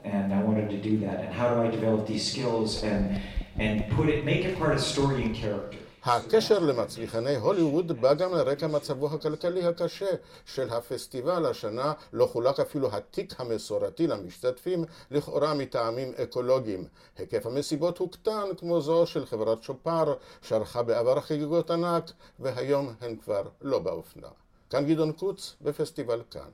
[0.07, 1.18] and I wanted to do that.
[1.24, 3.20] And how do I develop these skills and
[3.59, 5.78] and put it, make it part of story and character.
[6.04, 10.10] הקשר למצליחני הוליווד בא גם לרקע מצבו הכלכלי הקשה
[10.45, 11.45] של הפסטיבל.
[11.45, 16.86] השנה לא חולק אפילו התיק המסורתי למשתתפים, לכאורה מטעמים אקולוגיים.
[17.18, 23.43] היקף המסיבות הוקטן, כמו זו של חברת שופר, שערכה בעבר חגיגות ענק, והיום הן כבר
[23.62, 24.28] לא באופנה.
[24.70, 26.49] כאן גדעון קוץ בפסטיבל כאן.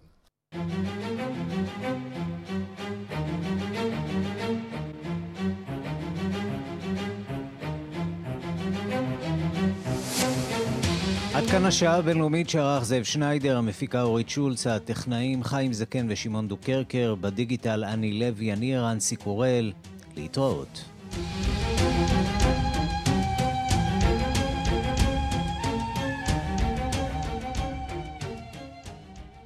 [11.37, 17.15] עד כאן השעה הבינלאומית שערך זאב שניידר, המפיקה אורית שולץ, הטכנאים חיים זקן ושמעון דוקרקר,
[17.21, 19.71] בדיגיטל אני לוי, אני רנסי קורל,
[20.15, 20.83] להתראות.
[21.11, 21.76] thank you